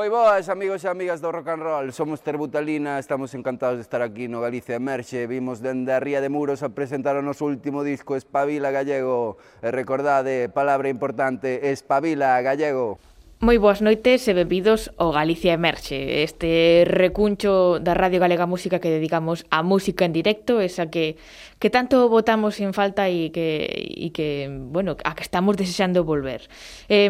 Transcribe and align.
Moi 0.00 0.08
boas, 0.08 0.48
amigos 0.48 0.80
e 0.80 0.88
amigas 0.88 1.20
do 1.20 1.28
rock 1.28 1.52
and 1.52 1.60
roll. 1.60 1.92
Somos 1.92 2.24
Terbutalina, 2.24 2.96
estamos 2.96 3.36
encantados 3.36 3.76
de 3.76 3.84
estar 3.84 4.00
aquí 4.00 4.32
no 4.32 4.40
Galicia 4.40 4.80
Emerxe. 4.80 5.28
Vimos 5.28 5.60
dende 5.60 5.92
a 5.92 6.00
Ría 6.00 6.24
de 6.24 6.32
Muros 6.32 6.64
a 6.64 6.72
presentar 6.72 7.20
o 7.20 7.22
último 7.44 7.84
disco 7.84 8.16
Espabila 8.16 8.72
Gallego. 8.72 9.36
E 9.60 9.68
recordade, 9.68 10.48
palabra 10.48 10.88
importante, 10.88 11.68
Espabila 11.68 12.40
Gallego. 12.40 12.96
Moi 13.40 13.56
boas 13.56 13.80
noites 13.80 14.28
e 14.28 14.36
benvidos 14.36 14.92
ao 15.00 15.16
Galicia 15.16 15.56
Emerxe, 15.56 16.28
este 16.28 16.84
recuncho 16.84 17.80
da 17.80 17.96
Radio 17.96 18.20
Galega 18.20 18.44
Música 18.44 18.84
que 18.84 18.92
dedicamos 18.92 19.48
a 19.48 19.64
música 19.64 20.04
en 20.04 20.12
directo, 20.12 20.60
esa 20.60 20.92
que, 20.92 21.16
que 21.56 21.72
tanto 21.72 22.12
votamos 22.12 22.60
en 22.60 22.76
falta 22.76 23.08
e 23.08 23.32
que, 23.32 23.64
e 23.96 24.12
que 24.12 24.52
bueno, 24.52 25.00
a 25.08 25.16
que 25.16 25.24
estamos 25.24 25.56
desexando 25.56 26.04
volver. 26.04 26.52
Eh, 26.92 27.08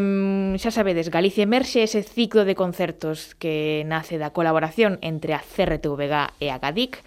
xa 0.55 0.70
sabedes, 0.70 1.11
Galicia 1.11 1.42
Emerxe 1.42 1.83
ese 1.83 2.06
ciclo 2.06 2.47
de 2.47 2.55
concertos 2.55 3.34
que 3.34 3.83
nace 3.91 4.15
da 4.15 4.31
colaboración 4.31 5.03
entre 5.03 5.34
a 5.34 5.42
CRTVG 5.42 6.39
e 6.39 6.55
a 6.55 6.62
GADIC, 6.62 7.03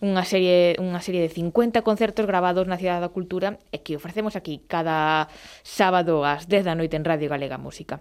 unha 0.00 0.24
serie 0.24 0.80
unha 0.80 1.04
serie 1.04 1.20
de 1.20 1.28
50 1.28 1.84
concertos 1.84 2.24
grabados 2.24 2.64
na 2.64 2.80
Cidade 2.80 3.04
da 3.04 3.12
Cultura 3.12 3.60
e 3.68 3.84
que 3.84 4.00
ofrecemos 4.00 4.32
aquí 4.32 4.64
cada 4.64 5.28
sábado 5.60 6.24
ás 6.24 6.48
10 6.48 6.64
da 6.64 6.72
noite 6.72 6.96
en 6.96 7.04
Radio 7.04 7.28
Galega 7.28 7.60
Música. 7.60 8.00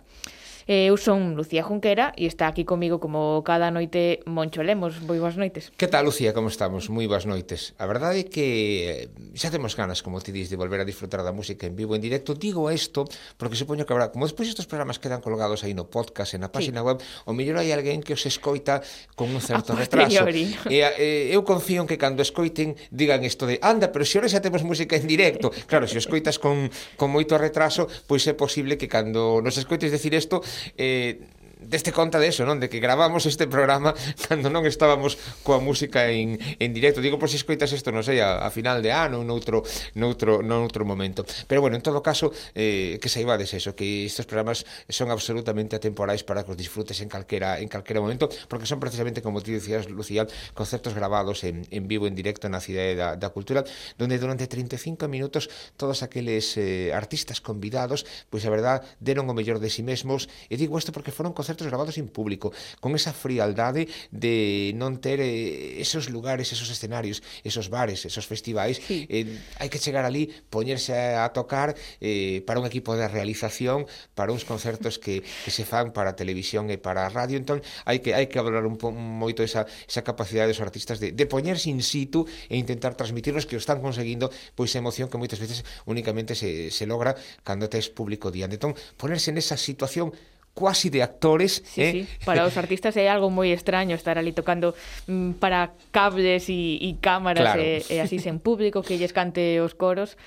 Eh, 0.71 0.87
eu 0.87 0.95
son 0.95 1.35
Lucía 1.35 1.67
Junquera 1.67 2.15
e 2.15 2.31
está 2.31 2.47
aquí 2.47 2.63
comigo 2.63 3.03
como 3.03 3.43
cada 3.43 3.75
noite 3.75 4.23
Moncho 4.23 4.63
Lemos. 4.63 5.03
Moi 5.03 5.19
boas 5.19 5.35
noites. 5.35 5.67
Que 5.75 5.91
tal, 5.91 6.07
Lucía? 6.07 6.31
Como 6.31 6.47
estamos? 6.47 6.87
Moi 6.87 7.11
boas 7.11 7.27
noites. 7.27 7.75
A 7.75 7.83
verdade 7.83 8.23
é 8.23 8.25
que 8.31 9.11
eh, 9.11 9.35
xa 9.35 9.51
temos 9.51 9.75
ganas, 9.75 9.99
como 9.99 10.23
ti 10.23 10.31
dis, 10.31 10.47
de 10.47 10.55
volver 10.55 10.79
a 10.79 10.87
disfrutar 10.87 11.27
da 11.27 11.35
música 11.35 11.67
en 11.67 11.75
vivo, 11.75 11.91
en 11.91 11.99
directo. 11.99 12.39
Digo 12.39 12.71
isto 12.71 13.03
porque 13.35 13.59
supoño 13.59 13.83
que 13.83 13.91
habrá... 13.91 14.15
Como 14.15 14.23
despois 14.23 14.47
estes 14.47 14.63
programas 14.63 14.95
quedan 14.95 15.19
colgados 15.19 15.67
aí 15.67 15.75
no 15.75 15.91
podcast, 15.91 16.39
en 16.39 16.47
a 16.47 16.55
página 16.55 16.79
sí. 16.79 16.87
web, 16.87 17.03
o 17.27 17.35
mellor 17.35 17.59
hai 17.59 17.75
alguén 17.75 17.99
que 17.99 18.15
os 18.15 18.23
escoita 18.23 18.79
con 19.19 19.27
un 19.27 19.43
certo 19.43 19.75
retraso. 19.75 20.23
E, 20.71 20.87
e, 20.87 21.35
eu 21.35 21.43
confío 21.43 21.83
en 21.83 21.87
que 21.89 21.99
cando 21.99 22.23
escoiten 22.23 22.79
digan 22.95 23.27
isto 23.27 23.43
de 23.43 23.59
anda, 23.59 23.91
pero 23.91 24.07
se 24.07 24.23
ora 24.23 24.31
xa 24.31 24.39
temos 24.39 24.63
música 24.63 24.95
en 24.95 25.03
directo. 25.03 25.51
Claro, 25.67 25.83
se 25.83 25.99
escoitas 25.99 26.39
con, 26.39 26.71
con 26.95 27.11
moito 27.11 27.35
retraso, 27.35 27.91
pois 28.07 28.23
é 28.23 28.31
posible 28.31 28.79
que 28.79 28.87
cando 28.87 29.43
nos 29.43 29.59
escoites 29.59 29.91
decir 29.91 30.15
isto 30.15 30.39
eh, 30.77 31.19
deste 31.61 31.93
conta 31.93 32.17
de 32.17 32.27
eso, 32.27 32.43
non? 32.43 32.57
De 32.57 32.67
que 32.67 32.81
gravamos 32.81 33.29
este 33.29 33.45
programa 33.45 33.93
cando 34.27 34.49
non 34.49 34.65
estábamos 34.65 35.15
coa 35.45 35.61
música 35.61 36.09
en, 36.09 36.35
en 36.57 36.69
directo. 36.73 36.99
Digo, 36.99 37.21
pois 37.21 37.37
escoitas 37.37 37.69
isto, 37.71 37.93
non 37.93 38.01
sei, 38.01 38.19
a, 38.19 38.41
a 38.41 38.49
final 38.49 38.81
de 38.81 38.89
ano, 38.89 39.21
noutro, 39.21 39.61
noutro, 39.93 40.41
noutro 40.41 40.81
momento. 40.83 41.21
Pero 41.45 41.61
bueno, 41.61 41.77
en 41.77 41.85
todo 41.85 42.01
caso, 42.01 42.33
eh, 42.57 42.97
que 42.97 43.07
saibades 43.07 43.53
eso, 43.53 43.77
que 43.77 44.09
estes 44.09 44.25
programas 44.25 44.65
son 44.89 45.13
absolutamente 45.13 45.77
atemporais 45.77 46.25
para 46.25 46.41
que 46.43 46.51
os 46.51 46.57
disfrutes 46.57 46.99
en 46.99 47.07
calquera, 47.07 47.61
en 47.61 47.69
calquera 47.69 48.01
momento, 48.01 48.27
porque 48.49 48.65
son 48.65 48.81
precisamente, 48.81 49.21
como 49.21 49.41
ti 49.41 49.53
decías, 49.53 49.87
Lucía, 49.89 50.25
concertos 50.53 50.97
grabados 50.97 51.45
en, 51.45 51.67
en 51.69 51.87
vivo, 51.87 52.09
en 52.09 52.17
directo, 52.17 52.49
na 52.49 52.59
Cidade 52.59 52.97
da, 52.97 53.13
da 53.15 53.29
Cultura, 53.29 53.61
donde 54.01 54.17
durante 54.17 54.49
35 54.49 55.07
minutos 55.07 55.47
todos 55.77 56.01
aqueles 56.01 56.57
eh, 56.57 56.89
artistas 56.91 57.39
convidados, 57.39 58.09
pois 58.33 58.43
a 58.43 58.51
verdad, 58.51 58.81
deron 58.97 59.29
o 59.29 59.37
mellor 59.37 59.61
de 59.61 59.69
si 59.69 59.81
sí 59.81 59.83
mesmos, 59.83 60.25
e 60.49 60.57
digo 60.57 60.75
isto 60.75 60.89
porque 60.89 61.13
foron 61.13 61.37
concertos 61.37 61.50
concertos 61.51 61.67
grabados 61.67 61.97
en 61.97 62.07
público, 62.07 62.53
con 62.79 62.95
esa 62.95 63.11
frialdade 63.11 63.91
de 64.11 64.71
non 64.79 65.03
ter 65.03 65.19
eh, 65.19 65.83
esos 65.83 66.07
lugares, 66.07 66.47
esos 66.55 66.71
escenarios, 66.71 67.19
esos 67.43 67.67
bares, 67.67 68.07
esos 68.07 68.23
festivais. 68.23 68.79
Sí. 68.79 69.03
Eh, 69.11 69.27
hai 69.59 69.67
que 69.67 69.83
chegar 69.83 70.07
ali, 70.07 70.31
poñerse 70.47 70.95
a, 70.95 71.27
a 71.27 71.35
tocar 71.35 71.75
eh, 71.99 72.39
para 72.47 72.63
un 72.63 72.65
equipo 72.65 72.95
de 72.95 73.11
realización, 73.11 73.83
para 74.15 74.31
uns 74.31 74.47
concertos 74.47 74.95
que, 74.95 75.19
que 75.43 75.51
se 75.51 75.67
fan 75.67 75.91
para 75.91 76.15
televisión 76.15 76.71
e 76.71 76.79
para 76.79 77.11
radio. 77.11 77.35
Entón, 77.35 77.59
hai 77.83 77.99
que 77.99 78.15
hai 78.15 78.31
que 78.31 78.39
valorar 78.39 78.63
un 78.63 78.79
po, 78.79 78.95
moito 78.95 79.43
esa, 79.43 79.67
esa 79.83 80.07
capacidade 80.07 80.55
dos 80.55 80.63
artistas 80.63 81.03
de, 81.03 81.11
de 81.11 81.25
poñerse 81.27 81.67
in 81.67 81.83
situ 81.83 82.23
e 82.47 82.55
intentar 82.55 82.95
transmitirnos 82.95 83.43
que 83.43 83.59
o 83.59 83.61
están 83.61 83.83
conseguindo 83.83 84.31
pois 84.55 84.71
emoción 84.79 85.11
que 85.11 85.19
moitas 85.19 85.43
veces 85.43 85.67
únicamente 85.83 86.31
se, 86.31 86.71
se 86.71 86.87
logra 86.87 87.19
cando 87.43 87.67
tes 87.67 87.91
público 87.91 88.31
diante. 88.31 88.55
Entón, 88.55 88.71
ponerse 88.95 89.35
nesa 89.35 89.59
situación 89.59 90.15
cuasi 90.53 90.89
de 90.89 91.03
actores. 91.03 91.63
Sí, 91.65 91.81
¿eh? 91.81 91.91
sí. 91.91 92.25
Para 92.25 92.43
los 92.43 92.57
artistas 92.57 92.95
hay 92.97 93.07
algo 93.07 93.29
muy 93.29 93.51
extraño 93.51 93.95
estar 93.95 94.17
ali 94.17 94.31
tocando 94.31 94.75
mm, 95.07 95.31
para 95.33 95.71
cables 95.91 96.49
e, 96.49 96.77
e 96.77 96.95
cámaras 96.99 97.55
claro. 97.55 97.61
e, 97.61 97.83
e 97.87 97.97
así 98.01 98.19
en 98.23 98.39
público 98.39 98.83
que 98.83 98.97
lles 98.97 99.13
cante 99.13 99.61
os 99.61 99.73
coros. 99.73 100.17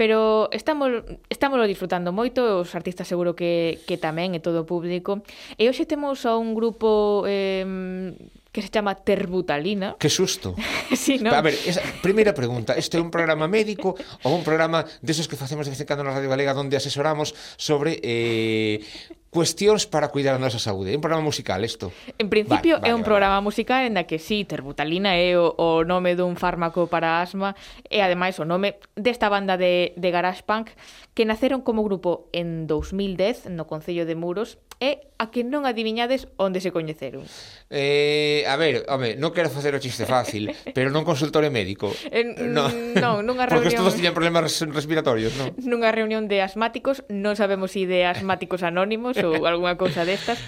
Pero 0.00 0.48
estamos, 0.52 1.04
estamos 1.28 1.60
disfrutando 1.68 2.08
moito, 2.08 2.64
os 2.64 2.72
artistas 2.72 3.04
seguro 3.04 3.36
que, 3.36 3.84
que 3.84 4.00
tamén 4.00 4.32
e 4.32 4.40
todo 4.40 4.64
o 4.64 4.68
público. 4.68 5.20
E 5.60 5.68
hoxe 5.68 5.84
temos 5.84 6.24
a 6.24 6.40
un 6.40 6.56
grupo 6.56 7.28
eh, 7.28 8.16
que 8.52 8.62
se 8.62 8.68
chama 8.68 8.94
terbutalina. 8.94 9.96
Que 9.98 10.10
susto. 10.10 10.54
sí, 10.96 11.18
¿no? 11.18 11.30
A 11.30 11.40
ver, 11.40 11.54
esa, 11.66 11.82
primeira 12.02 12.34
pregunta, 12.34 12.74
este 12.74 12.98
é 12.98 13.00
un 13.00 13.10
programa 13.10 13.46
médico 13.46 13.94
ou 14.26 14.34
un 14.34 14.42
programa 14.42 14.84
deses 15.00 15.30
que 15.30 15.38
facemos 15.38 15.66
de 15.66 15.72
vez 15.72 15.80
en 15.80 15.86
cando 15.86 16.02
na 16.02 16.10
Radio 16.10 16.30
Galega 16.30 16.58
onde 16.58 16.74
asesoramos 16.74 17.32
sobre 17.54 18.02
eh, 18.02 18.82
cuestións 19.30 19.86
para 19.86 20.10
cuidar 20.10 20.34
a 20.34 20.42
nosa 20.42 20.58
saúde. 20.58 20.90
É 20.90 20.98
un 20.98 21.04
programa 21.04 21.22
musical 21.22 21.62
isto? 21.62 21.94
En 22.18 22.26
principio 22.26 22.82
vale, 22.82 22.82
vale, 22.82 22.90
é 22.90 22.98
un 22.98 23.06
programa 23.06 23.38
vale. 23.38 23.46
musical 23.46 23.86
en 23.86 23.94
da 23.94 24.04
que 24.04 24.18
sí, 24.18 24.42
terbutalina 24.42 25.14
é 25.14 25.38
o, 25.38 25.54
o 25.54 25.86
nome 25.86 26.18
dun 26.18 26.34
fármaco 26.34 26.90
para 26.90 27.22
asma 27.22 27.54
e 27.86 28.02
ademais 28.02 28.34
o 28.42 28.44
nome 28.44 28.82
desta 28.98 29.30
banda 29.30 29.54
de, 29.54 29.94
de 29.94 30.08
garage 30.10 30.42
punk 30.42 30.74
que 31.20 31.26
naceron 31.26 31.60
como 31.60 31.84
grupo 31.84 32.30
en 32.32 32.66
2010 32.66 33.50
no 33.50 33.66
Concello 33.66 34.06
de 34.06 34.14
Muros 34.14 34.56
e 34.80 35.12
a 35.20 35.28
que 35.28 35.44
non 35.44 35.68
adiviñades 35.68 36.32
onde 36.40 36.64
se 36.64 36.72
coñeceron. 36.72 37.28
Eh, 37.68 38.48
a 38.48 38.56
ver, 38.56 38.88
home, 38.88 39.20
non 39.20 39.36
quero 39.36 39.52
facer 39.52 39.76
o 39.76 39.80
chiste 39.84 40.08
fácil, 40.08 40.48
pero 40.72 40.88
non 40.88 41.04
consultore 41.04 41.52
médico. 41.52 41.92
En, 42.08 42.56
no. 42.56 42.72
non, 42.96 43.20
nunha 43.28 43.44
reunión... 43.44 43.68
Porque 43.68 43.76
todos 43.76 43.92
tiñan 43.92 44.16
problemas 44.16 44.48
respiratorios, 44.72 45.36
non? 45.36 45.52
Nunha 45.60 45.92
reunión 45.92 46.24
de 46.24 46.40
asmáticos, 46.40 47.04
non 47.12 47.36
sabemos 47.36 47.76
se 47.76 47.84
si 47.84 47.92
de 47.92 48.08
asmáticos 48.08 48.64
anónimos 48.64 49.20
ou 49.20 49.44
algunha 49.44 49.76
cousa 49.76 50.08
destas, 50.08 50.40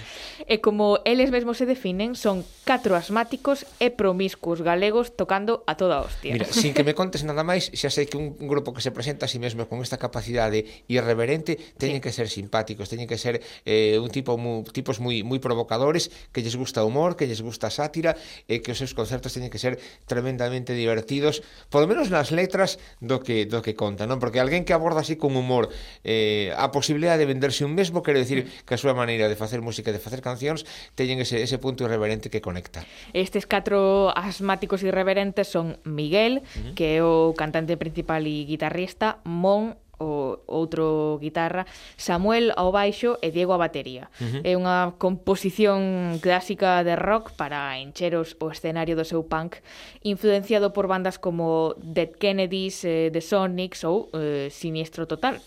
e 0.49 0.57
como 0.57 1.05
eles 1.05 1.29
mesmos 1.29 1.61
se 1.61 1.69
definen, 1.69 2.17
son 2.17 2.41
catro 2.65 2.97
asmáticos 2.97 3.69
e 3.77 3.93
promiscuos 3.93 4.65
galegos 4.65 5.13
tocando 5.13 5.61
a 5.69 5.77
toda 5.77 6.01
hostia. 6.01 6.33
Mira, 6.33 6.49
sin 6.49 6.73
que 6.73 6.81
me 6.81 6.97
contes 6.99 7.21
nada 7.21 7.45
máis, 7.45 7.69
xa 7.77 7.93
sei 7.93 8.09
que 8.09 8.17
un 8.17 8.33
grupo 8.49 8.73
que 8.73 8.81
se 8.81 8.89
presenta 8.89 9.25
a 9.25 9.29
si 9.29 9.37
sí 9.37 9.45
mesmo 9.45 9.69
con 9.69 9.85
esta 9.85 10.01
capacidade 10.01 10.62
irreverente, 10.87 11.57
teñen 11.77 11.99
sí. 11.99 12.03
que 12.03 12.11
ser 12.11 12.27
simpáticos, 12.29 12.89
teñen 12.89 13.07
que 13.07 13.17
ser 13.17 13.41
eh, 13.65 13.99
un 13.99 14.09
tipo 14.09 14.37
mu, 14.37 14.63
tipos 14.67 14.99
moi 14.99 15.21
moi 15.23 15.39
provocadores, 15.39 16.11
que 16.31 16.41
lles 16.41 16.55
gusta 16.55 16.83
o 16.83 16.89
humor, 16.89 17.15
que 17.15 17.27
lles 17.27 17.41
gusta 17.41 17.67
a 17.67 17.73
sátira, 17.73 18.15
e 18.47 18.57
eh, 18.57 18.59
que 18.61 18.73
os 18.73 18.79
seus 18.79 18.93
concertos 18.97 19.33
teñen 19.33 19.51
que 19.51 19.61
ser 19.61 19.79
tremendamente 20.05 20.73
divertidos, 20.73 21.41
polo 21.69 21.87
menos 21.89 22.09
nas 22.09 22.31
letras 22.31 22.77
do 22.99 23.19
que 23.21 23.45
do 23.45 23.63
que 23.63 23.73
conta, 23.77 24.05
non? 24.07 24.19
Porque 24.19 24.39
alguén 24.39 24.63
que 24.63 24.73
aborda 24.73 25.01
así 25.03 25.15
con 25.15 25.35
humor 25.35 25.69
eh, 26.03 26.53
a 26.55 26.71
posibilidade 26.71 27.23
de 27.23 27.27
venderse 27.29 27.65
un 27.65 27.73
mesmo, 27.75 28.03
quero 28.03 28.19
decir 28.19 28.45
mm. 28.45 28.67
que 28.67 28.73
a 28.75 28.79
súa 28.79 28.93
maneira 28.95 29.27
de 29.27 29.37
facer 29.37 29.61
música, 29.61 29.91
de 29.91 30.01
facer 30.01 30.21
cancións, 30.21 30.65
teñen 30.95 31.19
ese, 31.21 31.41
ese 31.41 31.57
punto 31.57 31.85
irreverente 31.85 32.29
que 32.29 32.41
conecta. 32.41 32.85
Estes 33.13 33.45
catro 33.45 34.11
asmáticos 34.15 34.83
irreverentes 34.83 35.47
son 35.47 35.79
Miguel, 35.83 36.41
uh 36.43 36.71
-huh. 36.71 36.73
que 36.75 36.97
é 36.97 37.03
o 37.03 37.33
cantante 37.33 37.77
principal 37.77 38.25
e 38.25 38.45
guitarrista, 38.45 39.19
Mon, 39.23 39.75
o 40.03 40.43
outro 40.45 41.17
guitarra, 41.23 41.65
Samuel 41.95 42.51
ao 42.59 42.75
baixo 42.75 43.15
e 43.23 43.31
Diego 43.31 43.55
a 43.55 43.57
batería. 43.57 44.11
Uh 44.19 44.27
-huh. 44.27 44.41
É 44.43 44.53
unha 44.59 44.91
composición 44.99 46.19
clásica 46.19 46.83
de 46.83 46.99
rock 46.99 47.31
para 47.39 47.79
encher 47.79 48.19
os, 48.19 48.35
o 48.43 48.51
escenario 48.51 48.99
do 48.99 49.07
seu 49.07 49.23
punk, 49.23 49.63
influenciado 50.03 50.75
por 50.75 50.91
bandas 50.91 51.15
como 51.15 51.73
Dead 51.79 52.11
Kennedys, 52.19 52.83
eh, 52.83 53.09
The 53.13 53.21
Sonics 53.23 53.87
ou 53.87 54.11
eh, 54.11 54.51
Siniestro 54.51 55.07
Total 55.07 55.39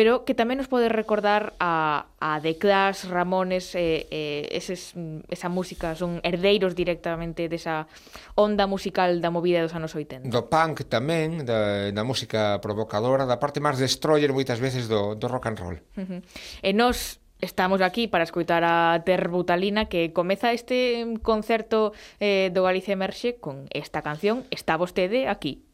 pero 0.00 0.24
que 0.24 0.32
tamén 0.32 0.56
nos 0.56 0.64
pode 0.64 0.88
recordar 0.88 1.52
a, 1.60 2.08
a 2.24 2.40
The 2.40 2.56
Clash, 2.56 3.04
Ramones, 3.04 3.76
eh, 3.76 4.08
eh, 4.08 4.48
eses, 4.48 4.96
mm, 4.96 5.28
esa 5.28 5.52
música, 5.52 5.92
son 5.92 6.24
herdeiros 6.24 6.72
directamente 6.72 7.52
desa 7.52 7.84
onda 8.32 8.64
musical 8.64 9.20
da 9.20 9.28
movida 9.28 9.60
dos 9.60 9.76
anos 9.76 9.92
80. 9.92 10.32
Do 10.32 10.48
punk 10.48 10.88
tamén, 10.88 11.44
da, 11.44 11.92
da 11.92 12.00
música 12.00 12.56
provocadora, 12.64 13.28
da 13.28 13.36
parte 13.36 13.60
máis 13.60 13.76
destroyer 13.76 14.32
moitas 14.32 14.56
veces 14.56 14.88
do, 14.88 15.20
do 15.20 15.28
rock 15.28 15.52
and 15.52 15.60
roll. 15.60 15.76
Uh 16.00 16.08
-huh. 16.08 16.20
E 16.64 16.72
nos 16.72 17.20
Estamos 17.40 17.80
aquí 17.80 18.04
para 18.04 18.24
escoitar 18.24 18.64
a 18.64 19.00
Ter 19.00 19.32
Butalina 19.32 19.88
que 19.88 20.12
comeza 20.12 20.52
este 20.52 21.16
concerto 21.24 21.96
eh, 22.20 22.52
do 22.52 22.68
Galicia 22.68 22.92
Emerxe 22.92 23.40
con 23.40 23.64
esta 23.72 24.04
canción 24.04 24.44
Está 24.52 24.76
vostede 24.76 25.24
aquí. 25.24 25.64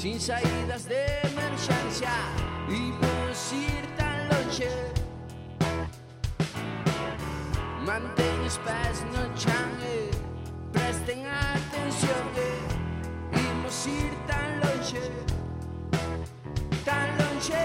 sin 0.00 0.18
salidas 0.18 0.88
de 0.88 1.04
emergencia 1.24 2.08
y 2.70 2.90
puedes 2.92 3.52
ir 3.52 3.96
tan 3.98 4.28
noche. 4.30 4.68
Mantén 7.84 8.40
paz, 8.64 9.04
no 9.12 9.22
changue, 9.34 10.10
presten 10.72 11.26
atención 11.26 12.24
eh, 12.34 12.60
que 13.34 13.90
ir 13.90 14.12
tan 14.26 14.60
noche, 14.60 15.02
tan 16.82 17.08
noche, 17.18 17.60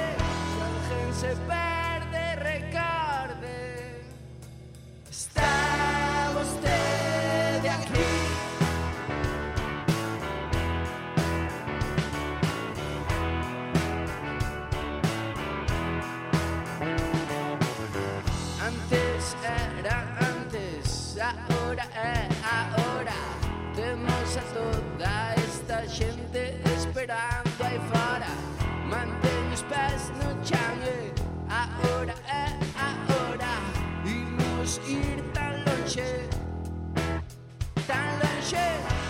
ahora, 21.21 21.87
eh, 21.95 22.27
ahora. 22.43 23.13
Vemos 23.75 24.37
a 24.37 24.41
toda 24.53 25.35
esta 25.35 25.81
gente 25.87 26.61
esperando 26.75 27.63
ahí 27.63 27.79
fuera. 27.91 28.27
Mantén 28.87 29.49
los 29.51 29.63
pies 29.63 30.11
no 30.19 30.29
ahora, 31.49 32.13
eh, 32.27 32.59
ahora. 32.77 33.53
Y 34.05 34.91
ir 34.91 35.33
tan 35.33 35.63
longe, 35.65 36.27
tan 37.87 38.19
longe. 38.19 38.67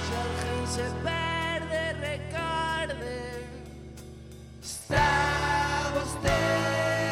Sáljense 0.07 0.85
verde, 1.03 1.93
recuerden. 2.01 3.43
Está 4.61 5.93
usted. 6.03 7.04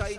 hay 0.00 0.18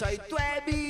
sai 0.00 0.16
tu 0.28 0.36
é 0.38 0.62
bi. 0.64 0.89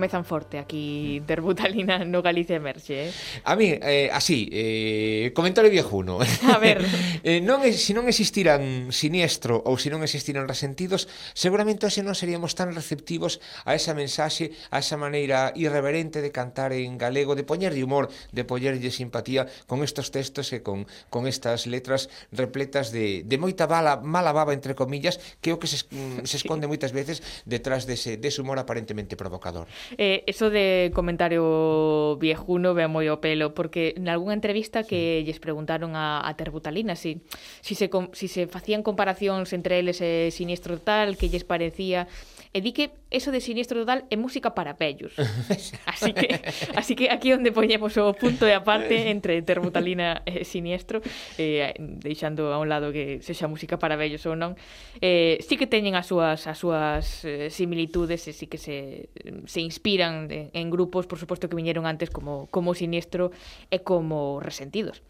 comezan 0.00 0.24
forte 0.24 0.56
aquí 0.56 1.20
mm. 1.20 1.26
Terbutalina 1.28 2.04
no 2.08 2.22
Galicia 2.22 2.56
Emerxe. 2.56 3.12
Eh? 3.12 3.12
A 3.44 3.54
mí, 3.54 3.76
eh, 3.76 4.08
así, 4.10 4.48
eh, 4.50 5.30
comentario 5.34 5.70
viejuno. 5.70 6.18
A 6.48 6.56
ver. 6.56 6.80
eh, 7.22 7.44
non, 7.44 7.60
se 7.68 7.92
non 7.92 8.08
existiran 8.08 8.88
siniestro 8.96 9.60
ou 9.60 9.76
se 9.76 9.92
non 9.92 10.00
existiran 10.00 10.48
resentidos, 10.48 11.04
seguramente 11.36 11.84
hoxe 11.84 12.00
non 12.00 12.16
seríamos 12.16 12.56
tan 12.56 12.72
receptivos 12.72 13.44
a 13.68 13.76
esa 13.76 13.92
mensaxe, 13.92 14.56
a 14.72 14.80
esa 14.80 14.96
maneira 14.96 15.52
irreverente 15.52 16.24
de 16.24 16.32
cantar 16.32 16.72
en 16.72 16.96
galego, 16.96 17.36
de 17.36 17.44
poñerlle 17.44 17.84
humor, 17.84 18.08
de 18.32 18.48
poñerlle 18.48 18.88
simpatía 18.88 19.52
con 19.68 19.84
estos 19.84 20.08
textos 20.08 20.48
e 20.56 20.64
con, 20.64 20.88
con 21.12 21.28
estas 21.28 21.68
letras 21.68 22.08
repletas 22.32 22.88
de, 22.88 23.20
de 23.28 23.36
moita 23.36 23.68
bala, 23.68 24.00
mala 24.00 24.32
baba, 24.32 24.56
entre 24.56 24.72
comillas, 24.72 25.20
que 25.44 25.52
é 25.52 25.54
o 25.54 25.60
que 25.60 25.68
se, 25.68 25.84
mm, 25.92 26.24
se 26.24 26.40
esconde 26.40 26.64
moitas 26.64 26.96
veces 26.96 27.20
detrás 27.44 27.84
dese, 27.84 28.16
dese 28.16 28.40
humor 28.40 28.56
aparentemente 28.56 29.12
provocador. 29.12 29.68
Eh, 29.98 30.22
eso 30.26 30.50
de 30.50 30.92
comentario 30.94 32.16
viejuno 32.20 32.74
ve 32.74 32.86
moi 32.86 33.08
o 33.10 33.18
pelo, 33.18 33.54
porque 33.54 33.94
nalgúna 33.98 34.38
entrevista 34.38 34.86
que 34.86 35.22
sí. 35.22 35.26
lles 35.26 35.42
preguntaron 35.42 35.96
a, 35.98 36.22
a 36.22 36.30
Terbutalina 36.38 36.94
si, 36.94 37.22
si, 37.60 37.74
se, 37.74 37.90
si 38.12 38.28
se 38.28 38.46
facían 38.46 38.82
comparacións 38.86 39.50
entre 39.50 39.82
eles 39.82 39.98
e 39.98 40.30
Siniestro 40.30 40.78
tal, 40.78 41.18
que 41.18 41.28
lles 41.28 41.42
parecía 41.42 42.06
E 42.50 42.58
di 42.58 42.74
que 42.74 42.90
eso 43.14 43.30
de 43.30 43.38
Siniestro 43.38 43.78
Total 43.78 44.10
é 44.10 44.18
música 44.18 44.58
para 44.58 44.74
vellos. 44.74 45.14
Así 45.86 46.10
que 46.10 46.42
así 46.74 46.98
que 46.98 47.06
aquí 47.06 47.30
onde 47.30 47.54
poñemos 47.54 47.94
o 47.94 48.10
punto 48.10 48.42
e 48.42 48.54
aparte 48.54 49.06
entre 49.14 49.38
termotalina 49.46 50.26
e 50.26 50.42
Siniestro, 50.42 50.98
eh, 51.38 51.78
deixando 51.78 52.50
a 52.50 52.58
un 52.58 52.66
lado 52.66 52.90
que 52.90 53.22
sexa 53.22 53.46
música 53.46 53.78
para 53.78 53.94
vellos 53.94 54.26
ou 54.26 54.34
non, 54.34 54.58
eh, 54.98 55.38
sí 55.46 55.54
que 55.54 55.70
teñen 55.70 55.94
as 55.94 56.10
súas 56.10 56.50
as 56.50 56.58
súas 56.58 57.22
eh, 57.22 57.54
similitudes 57.54 58.26
e 58.26 58.34
sí 58.34 58.50
que 58.50 58.58
se, 58.58 59.14
se 59.46 59.60
inspiran 59.62 60.26
en 60.30 60.66
grupos, 60.74 61.06
por 61.06 61.22
suposto, 61.22 61.46
que 61.46 61.54
viñeron 61.54 61.86
antes 61.86 62.10
como, 62.10 62.50
como 62.50 62.74
Siniestro 62.74 63.30
e 63.70 63.86
como 63.86 64.42
Resentidos 64.42 65.06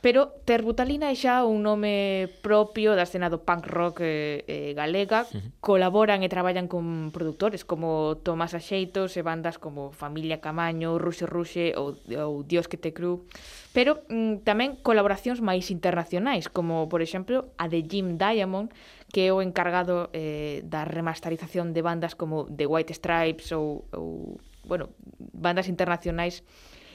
pero 0.00 0.40
Terbutalina 0.48 1.12
é 1.12 1.16
xa 1.16 1.44
un 1.44 1.60
nome 1.60 2.28
propio 2.40 2.96
da 2.96 3.04
escena 3.04 3.28
do 3.28 3.44
punk 3.44 3.68
rock 3.68 4.00
eh, 4.00 4.44
eh, 4.48 4.72
galega, 4.72 5.28
uh 5.28 5.36
-huh. 5.36 5.52
colaboran 5.60 6.24
e 6.24 6.32
traballan 6.32 6.72
con 6.72 7.12
produtores 7.12 7.68
como 7.68 8.16
Tomás 8.24 8.56
Axeitos 8.56 9.14
e 9.16 9.22
bandas 9.22 9.60
como 9.60 9.92
Familia 9.92 10.40
Camaño, 10.40 10.96
Ruxe 10.96 11.28
Ruxe 11.28 11.76
ou, 11.76 12.00
ou 12.16 12.40
Dios 12.42 12.64
que 12.64 12.80
te 12.80 12.96
cru, 12.96 13.28
pero 13.76 14.00
mm, 14.08 14.40
tamén 14.48 14.80
colaboracións 14.80 15.44
máis 15.44 15.68
internacionais, 15.68 16.48
como 16.48 16.88
por 16.88 17.04
exemplo 17.04 17.52
a 17.60 17.68
de 17.68 17.84
Jim 17.84 18.16
Diamond, 18.16 18.72
que 19.12 19.28
é 19.28 19.30
o 19.36 19.44
encargado 19.44 20.08
eh, 20.16 20.64
da 20.64 20.88
remasterización 20.88 21.76
de 21.76 21.84
bandas 21.84 22.16
como 22.16 22.48
The 22.48 22.64
White 22.64 22.96
Stripes 22.96 23.52
ou, 23.52 23.84
ou 23.92 24.40
bueno, 24.64 24.90
bandas 25.18 25.68
internacionais 25.68 26.42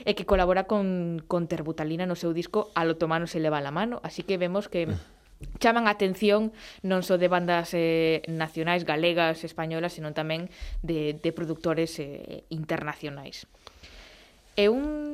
e 0.06 0.14
que 0.14 0.30
colabora 0.30 0.70
con, 0.70 1.26
con 1.26 1.50
Terbutalina 1.50 2.06
no 2.06 2.16
seu 2.16 2.32
disco 2.32 2.70
Al 2.78 2.94
otomano 2.94 3.26
se 3.26 3.42
leva 3.42 3.60
la 3.60 3.74
mano, 3.74 4.00
así 4.06 4.22
que 4.22 4.38
vemos 4.38 4.70
que 4.70 4.88
mm. 4.88 5.58
chaman 5.60 5.90
a 5.90 5.98
atención 5.98 6.54
non 6.86 7.02
só 7.02 7.18
de 7.18 7.28
bandas 7.28 7.74
eh, 7.74 8.22
nacionais, 8.30 8.86
galegas, 8.86 9.44
españolas, 9.44 9.98
senón 9.98 10.14
tamén 10.14 10.48
de, 10.86 11.18
de 11.18 11.32
productores 11.34 11.98
eh, 11.98 12.46
internacionais. 12.54 13.50
É 14.56 14.70
un 14.70 15.06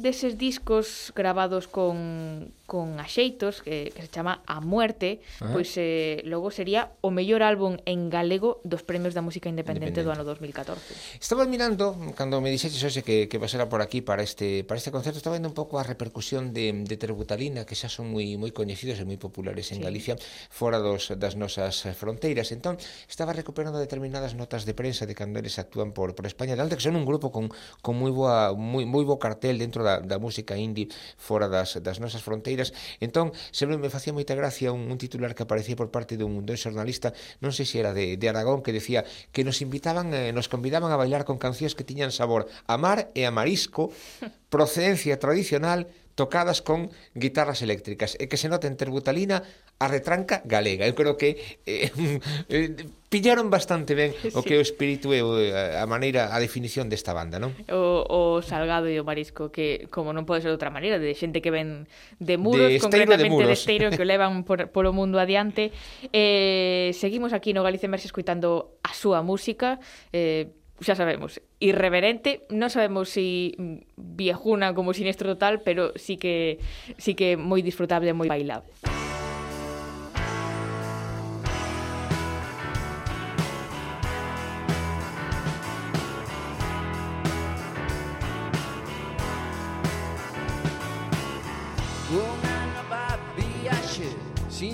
deses 0.00 0.38
discos 0.38 1.12
grabados 1.14 1.68
con, 1.68 2.52
con 2.64 3.00
axeitos 3.00 3.60
que, 3.60 3.92
que 3.94 4.02
se 4.02 4.08
chama 4.08 4.40
A 4.46 4.60
Muerte, 4.60 5.20
ah. 5.40 5.50
pois 5.52 5.76
eh, 5.76 6.24
logo 6.24 6.48
sería 6.48 6.92
o 7.04 7.12
mellor 7.12 7.44
álbum 7.44 7.76
en 7.84 8.08
galego 8.08 8.64
dos 8.64 8.80
premios 8.80 9.12
da 9.12 9.20
música 9.20 9.52
independente, 9.52 10.00
independente. 10.00 10.08
do 10.08 10.12
ano 10.12 10.24
2014. 10.24 11.20
Estaba 11.20 11.44
mirando, 11.44 11.96
cando 12.16 12.40
me 12.40 12.48
dixetes 12.48 12.80
hoxe 12.80 13.04
que, 13.04 13.28
que 13.28 13.36
pasara 13.36 13.68
por 13.68 13.84
aquí 13.84 14.00
para 14.00 14.24
este 14.24 14.64
para 14.64 14.80
este 14.80 14.88
concerto, 14.88 15.20
estaba 15.20 15.36
vendo 15.36 15.52
un 15.52 15.56
pouco 15.56 15.76
a 15.76 15.84
repercusión 15.84 16.56
de, 16.56 16.72
de 16.72 16.96
Terbutalina, 16.96 17.68
que 17.68 17.76
xa 17.76 17.92
son 17.92 18.08
moi 18.12 18.40
moi 18.40 18.52
coñecidos 18.56 18.96
e 19.00 19.04
moi 19.04 19.20
populares 19.20 19.68
en 19.72 19.80
sí. 19.80 19.84
Galicia, 19.84 20.14
fora 20.48 20.80
dos, 20.80 21.12
das 21.16 21.36
nosas 21.36 21.84
fronteiras. 21.96 22.52
Entón, 22.56 22.80
estaba 23.04 23.36
recuperando 23.36 23.76
determinadas 23.76 24.32
notas 24.32 24.64
de 24.64 24.72
prensa 24.72 25.04
de 25.04 25.12
cando 25.12 25.40
eles 25.40 25.60
actúan 25.60 25.92
por, 25.92 26.16
por 26.16 26.24
España, 26.24 26.56
de 26.56 26.64
que 26.68 26.84
son 26.84 26.96
un 26.96 27.04
grupo 27.08 27.32
con, 27.32 27.48
con 27.80 27.96
moi 27.96 28.12
boa 28.12 28.52
moi 28.52 28.77
moi, 28.78 28.86
moi 28.86 29.02
bo 29.02 29.18
cartel 29.18 29.58
dentro 29.58 29.82
da, 29.82 29.98
da 29.98 30.22
música 30.22 30.54
indie 30.54 30.86
fora 31.18 31.50
das, 31.50 31.82
das 31.82 31.98
nosas 31.98 32.22
fronteiras. 32.22 32.70
Entón 33.02 33.34
sempre 33.50 33.74
me 33.74 33.90
facía 33.90 34.14
moita 34.14 34.38
gracia 34.38 34.70
un, 34.70 34.86
un 34.86 34.98
titular 34.98 35.34
que 35.34 35.42
aparecía 35.42 35.74
por 35.74 35.90
parte 35.90 36.14
dun, 36.14 36.46
dun 36.46 36.54
xornalista 36.54 37.10
non 37.42 37.50
sei 37.50 37.66
se 37.66 37.82
era 37.82 37.90
de, 37.90 38.14
de 38.14 38.26
Aragón 38.30 38.62
que 38.62 38.70
decía 38.70 39.02
que 39.34 39.42
nos 39.42 39.58
invitaban 39.58 40.14
eh, 40.14 40.30
nos 40.30 40.46
convidaban 40.46 40.94
a 40.94 41.00
bailar 41.00 41.26
con 41.26 41.42
cancións 41.42 41.74
que 41.74 41.82
tiñan 41.82 42.14
sabor 42.14 42.46
a 42.70 42.78
mar 42.78 43.10
e 43.18 43.26
a 43.26 43.34
marisco 43.34 43.90
procedencia 44.54 45.18
tradicional 45.18 45.90
tocadas 46.18 46.62
con 46.62 46.90
guitarras 47.14 47.62
eléctricas. 47.62 48.18
E 48.18 48.26
que 48.26 48.34
se 48.34 48.50
noten 48.50 48.74
terbutalina 48.74 49.46
a 49.78 49.86
retranca 49.86 50.42
galega. 50.44 50.86
Eu 50.86 50.94
creo 50.98 51.14
que 51.14 51.58
eh, 51.62 51.90
eh, 52.50 52.74
pillaron 53.08 53.48
bastante 53.48 53.94
ben 53.94 54.10
sí. 54.10 54.34
o 54.34 54.42
que 54.42 54.54
é 54.54 54.58
o 54.58 54.64
espírito 54.64 55.14
e 55.14 55.22
a 55.22 55.86
maneira 55.86 56.34
a 56.34 56.38
definición 56.42 56.90
desta 56.90 57.14
banda, 57.14 57.38
non? 57.38 57.54
O, 57.70 58.02
o 58.10 58.20
salgado 58.42 58.90
e 58.90 58.98
o 58.98 59.06
marisco 59.06 59.54
que 59.54 59.86
como 59.88 60.10
non 60.10 60.26
pode 60.26 60.42
ser 60.42 60.50
de 60.50 60.58
outra 60.58 60.74
maneira, 60.74 60.98
de 60.98 61.14
xente 61.14 61.38
que 61.38 61.54
ven 61.54 61.86
de 62.18 62.36
muros, 62.36 62.68
de 62.68 62.82
concretamente 62.82 63.24
de, 63.24 63.30
muros. 63.30 63.48
de 63.48 63.54
esteiro 63.54 63.86
que 63.94 64.02
o 64.02 64.08
levan 64.08 64.42
por, 64.48 64.68
polo 64.74 64.90
mundo 64.90 65.22
adiante. 65.22 65.70
Eh, 66.10 66.90
seguimos 66.98 67.30
aquí 67.30 67.54
no 67.54 67.62
Galicia 67.62 67.86
Merse 67.86 68.10
escuitando 68.10 68.76
a 68.82 68.92
súa 68.92 69.22
música, 69.22 69.78
eh, 70.10 70.50
xa 70.82 70.98
sabemos, 70.98 71.38
irreverente, 71.62 72.46
non 72.50 72.70
sabemos 72.70 73.10
si 73.14 73.54
viejuna 73.94 74.74
como 74.74 74.90
siniestro 74.90 75.38
total, 75.38 75.62
pero 75.62 75.94
sí 75.94 76.18
que 76.18 76.58
sí 76.98 77.14
que 77.14 77.38
moi 77.38 77.62
disfrutable, 77.62 78.10
moi 78.10 78.26
bailable. 78.26 78.74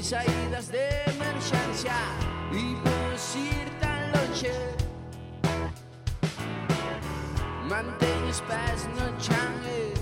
salidas 0.04 0.70
de 0.70 0.86
emergencia 1.06 1.94
y 2.52 2.74
no 2.84 3.14
ir 3.40 3.70
tan 3.80 4.12
noche. 4.12 4.52
Mantén 7.70 8.24
paz, 8.46 8.86
no 8.98 9.06
changue, 9.18 9.94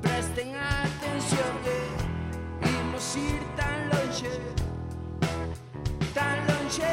presten 0.00 0.54
atención 0.54 1.50
que 1.64 2.70
íbamos 2.70 3.16
ir 3.16 3.42
tan 3.56 3.88
noche, 3.88 4.30
tan 6.14 6.38
noche, 6.46 6.92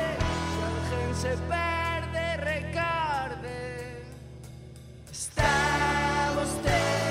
se 1.14 1.38
perde, 1.48 2.38
recuerde, 2.38 4.04
estamos 5.12 6.48
usted. 6.56 7.07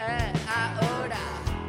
Eh, 0.00 0.02
é 0.02 0.32
a 0.48 0.72
hora 0.80 1.18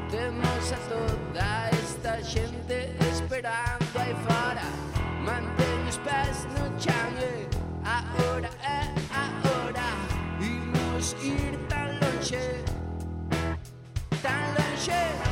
Temos 0.10 0.72
a 0.72 0.78
toda 0.88 1.70
esta 1.84 2.24
xente 2.24 2.96
esperando 3.12 4.00
aí 4.00 4.16
fora 4.26 4.64
Mantén 5.20 5.80
os 5.90 5.98
pés 5.98 6.48
no 6.56 6.64
chan 6.80 7.12
e 7.20 7.50
a 7.84 8.00
hora 8.16 8.50
é 8.64 8.88
eh, 8.88 8.94
a 9.12 9.26
hora 9.48 9.90
Imos 10.40 11.14
ir 11.22 11.60
tan 11.68 12.00
longe 12.00 12.64
Tan 14.24 14.44
longe. 14.56 15.31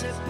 separate. 0.00 0.29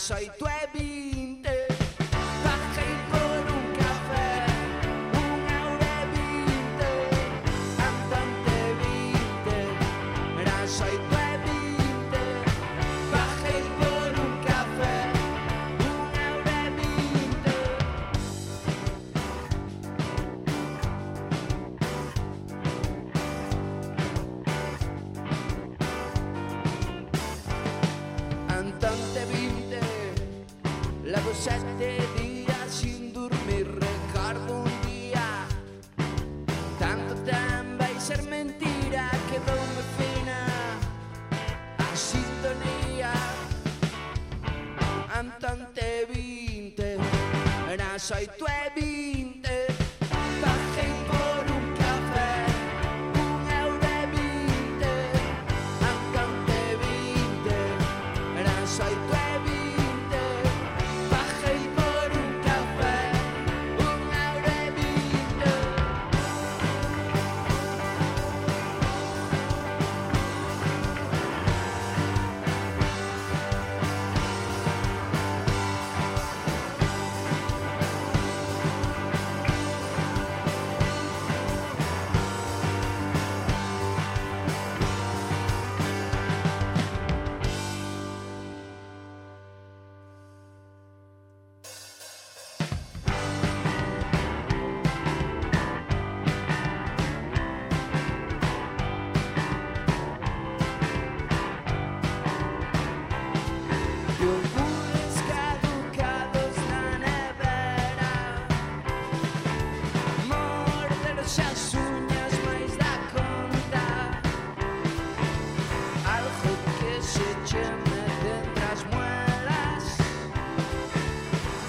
soy 0.00 0.30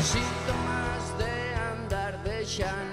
Síntomas 0.03 1.15
de 1.19 1.53
andar 1.71 2.17
de 2.23 2.43
xaneira 2.43 2.90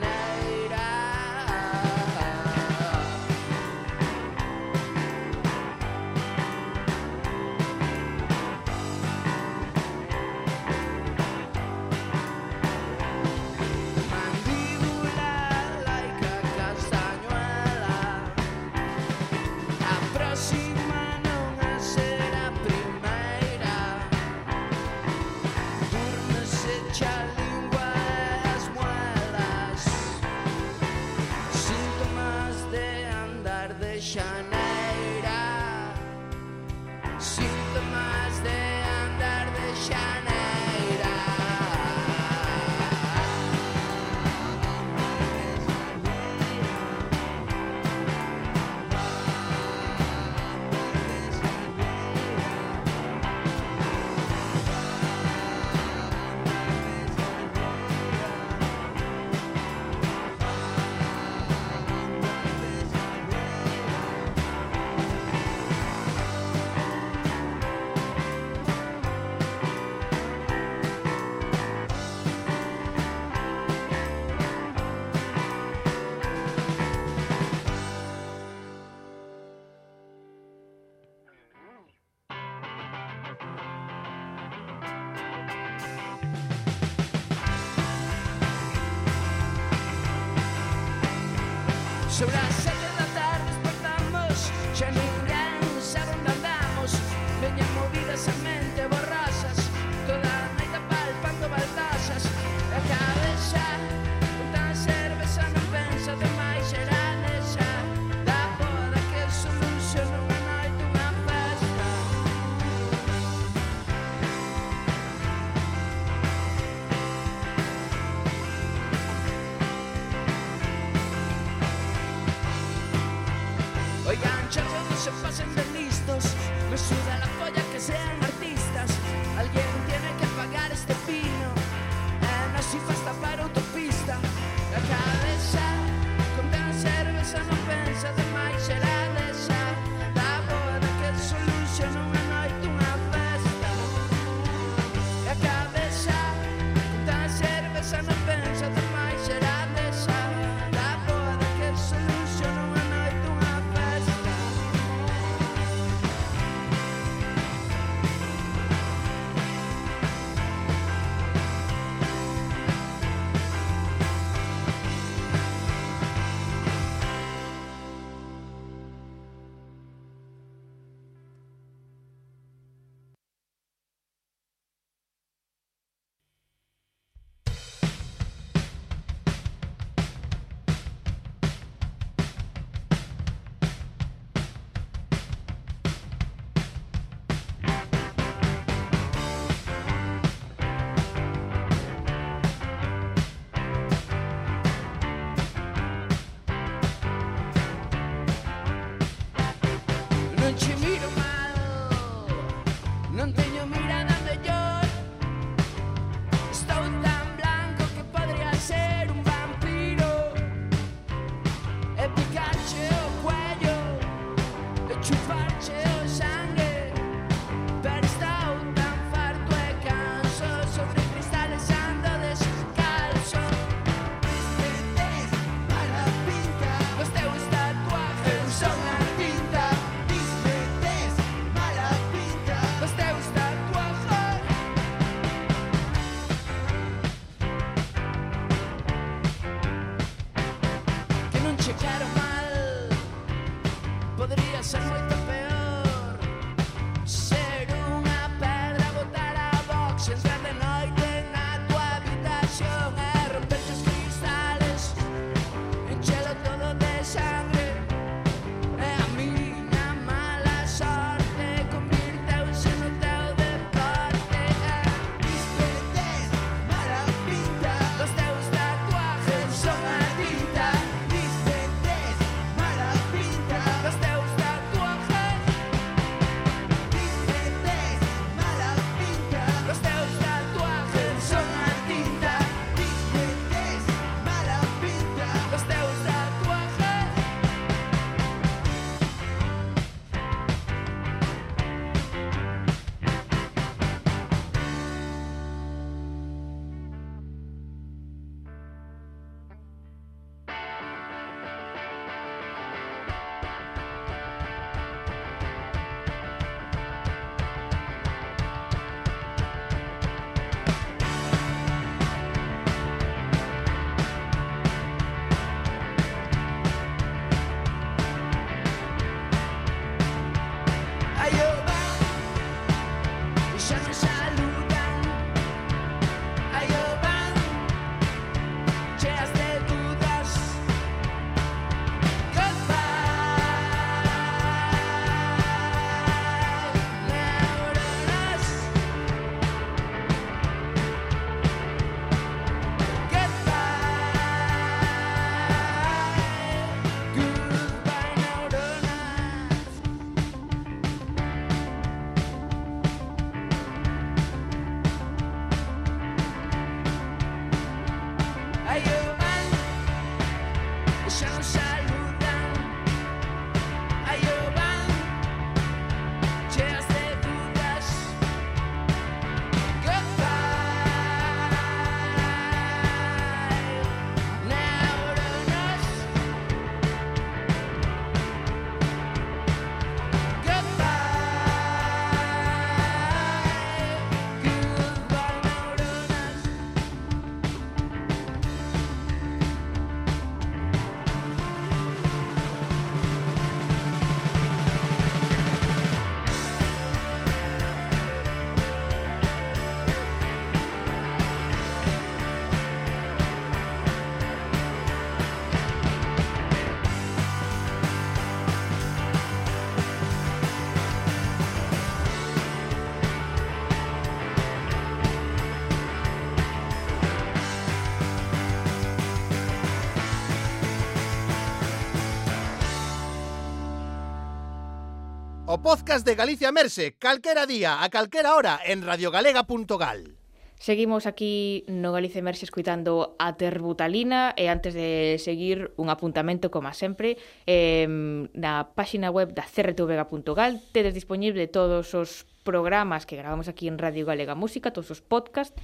o 425.59 425.62
podcast 425.62 426.07
de 426.07 426.14
Galicia 426.14 426.53
Merse, 426.53 426.94
calquera 426.99 427.47
día, 427.47 427.83
a 427.83 427.88
calquera 427.90 428.37
hora, 428.37 428.61
en 428.64 428.83
radiogalega.gal. 428.83 430.14
Seguimos 430.59 431.07
aquí 431.07 431.64
no 431.66 431.90
Galicia 431.92 432.23
Merse 432.23 432.44
escuitando 432.44 433.16
a 433.18 433.35
Terbutalina 433.35 434.35
e 434.38 434.47
antes 434.47 434.75
de 434.75 435.18
seguir 435.18 435.75
un 435.75 435.90
apuntamento 435.90 436.51
como 436.51 436.71
sempre 436.75 437.18
eh, 437.47 437.87
na 438.35 438.71
páxina 438.75 439.11
web 439.11 439.35
da 439.35 439.47
crtvega.gal 439.47 440.62
tedes 440.71 440.94
disponible 440.94 441.51
todos 441.51 441.90
os 441.94 442.27
programas 442.47 443.07
que 443.07 443.18
gravamos 443.18 443.51
aquí 443.51 443.66
en 443.66 443.79
Radio 443.79 444.07
Galega 444.07 444.38
Música, 444.38 444.71
todos 444.71 444.90
os 444.94 445.03
podcasts 445.03 445.59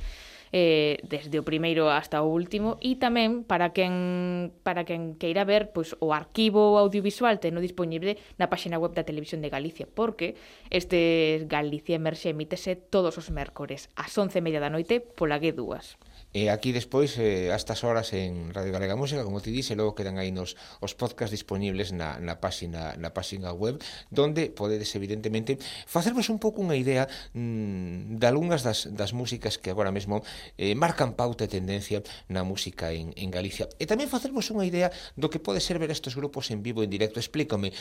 eh, 0.54 1.02
desde 1.02 1.42
o 1.42 1.42
primeiro 1.42 1.90
hasta 1.90 2.22
o 2.22 2.30
último 2.30 2.78
e 2.78 2.94
tamén 2.94 3.42
para 3.42 3.74
quen 3.74 4.54
para 4.62 4.86
quen 4.86 5.18
queira 5.18 5.42
ver 5.42 5.74
pois 5.74 5.98
o 5.98 6.14
arquivo 6.14 6.78
audiovisual 6.78 7.42
teno 7.42 7.58
disponible 7.58 8.22
na 8.38 8.46
páxina 8.46 8.78
web 8.78 8.94
da 8.94 9.02
Televisión 9.02 9.42
de 9.42 9.50
Galicia 9.50 9.90
porque 9.90 10.38
este 10.70 11.42
Galicia 11.50 11.98
Emerxe 11.98 12.30
emítese 12.30 12.78
todos 12.78 13.18
os 13.18 13.34
mércores 13.34 13.90
ás 13.98 14.14
11:30 14.14 14.62
da 14.62 14.70
noite 14.70 15.02
pola 15.02 15.42
G2. 15.42 15.98
E 16.34 16.50
aquí 16.50 16.74
despois 16.74 17.14
eh, 17.22 17.54
a 17.54 17.58
estas 17.58 17.86
horas 17.86 18.10
en 18.10 18.50
Radio 18.50 18.74
Galega 18.74 18.98
Música, 18.98 19.22
como 19.22 19.38
ti 19.38 19.54
dixe, 19.54 19.78
logo 19.78 19.94
quedan 19.94 20.18
aí 20.18 20.34
nos 20.34 20.58
os 20.82 20.94
podcast 20.98 21.30
disponibles 21.30 21.94
na, 21.94 22.18
na 22.18 22.42
páxina 22.42 22.98
na 22.98 23.14
páxina 23.14 23.54
web, 23.54 23.78
donde 24.10 24.50
podedes 24.50 24.90
evidentemente 24.98 25.62
facervos 25.86 26.30
un 26.30 26.42
pouco 26.42 26.58
unha 26.58 26.74
idea 26.74 27.06
mmm, 27.34 28.18
de 28.18 28.26
algunhas 28.26 28.66
das, 28.66 28.90
das 28.90 29.14
músicas 29.14 29.62
que 29.62 29.70
agora 29.70 29.94
mesmo 29.94 30.26
eh, 30.58 30.74
marcan 30.74 31.16
pauta 31.16 31.44
e 31.44 31.50
tendencia 31.50 32.02
na 32.28 32.44
música 32.44 32.92
en, 32.92 33.12
en 33.16 33.28
Galicia. 33.30 33.68
E 33.80 33.84
tamén 33.88 34.10
facervos 34.10 34.50
unha 34.50 34.64
idea 34.64 34.88
do 35.16 35.28
que 35.32 35.42
pode 35.42 35.60
ser 35.60 35.80
ver 35.80 35.90
estes 35.90 36.14
grupos 36.18 36.50
en 36.52 36.60
vivo, 36.64 36.82
en 36.82 36.90
directo. 36.90 37.20
Explícame, 37.20 37.72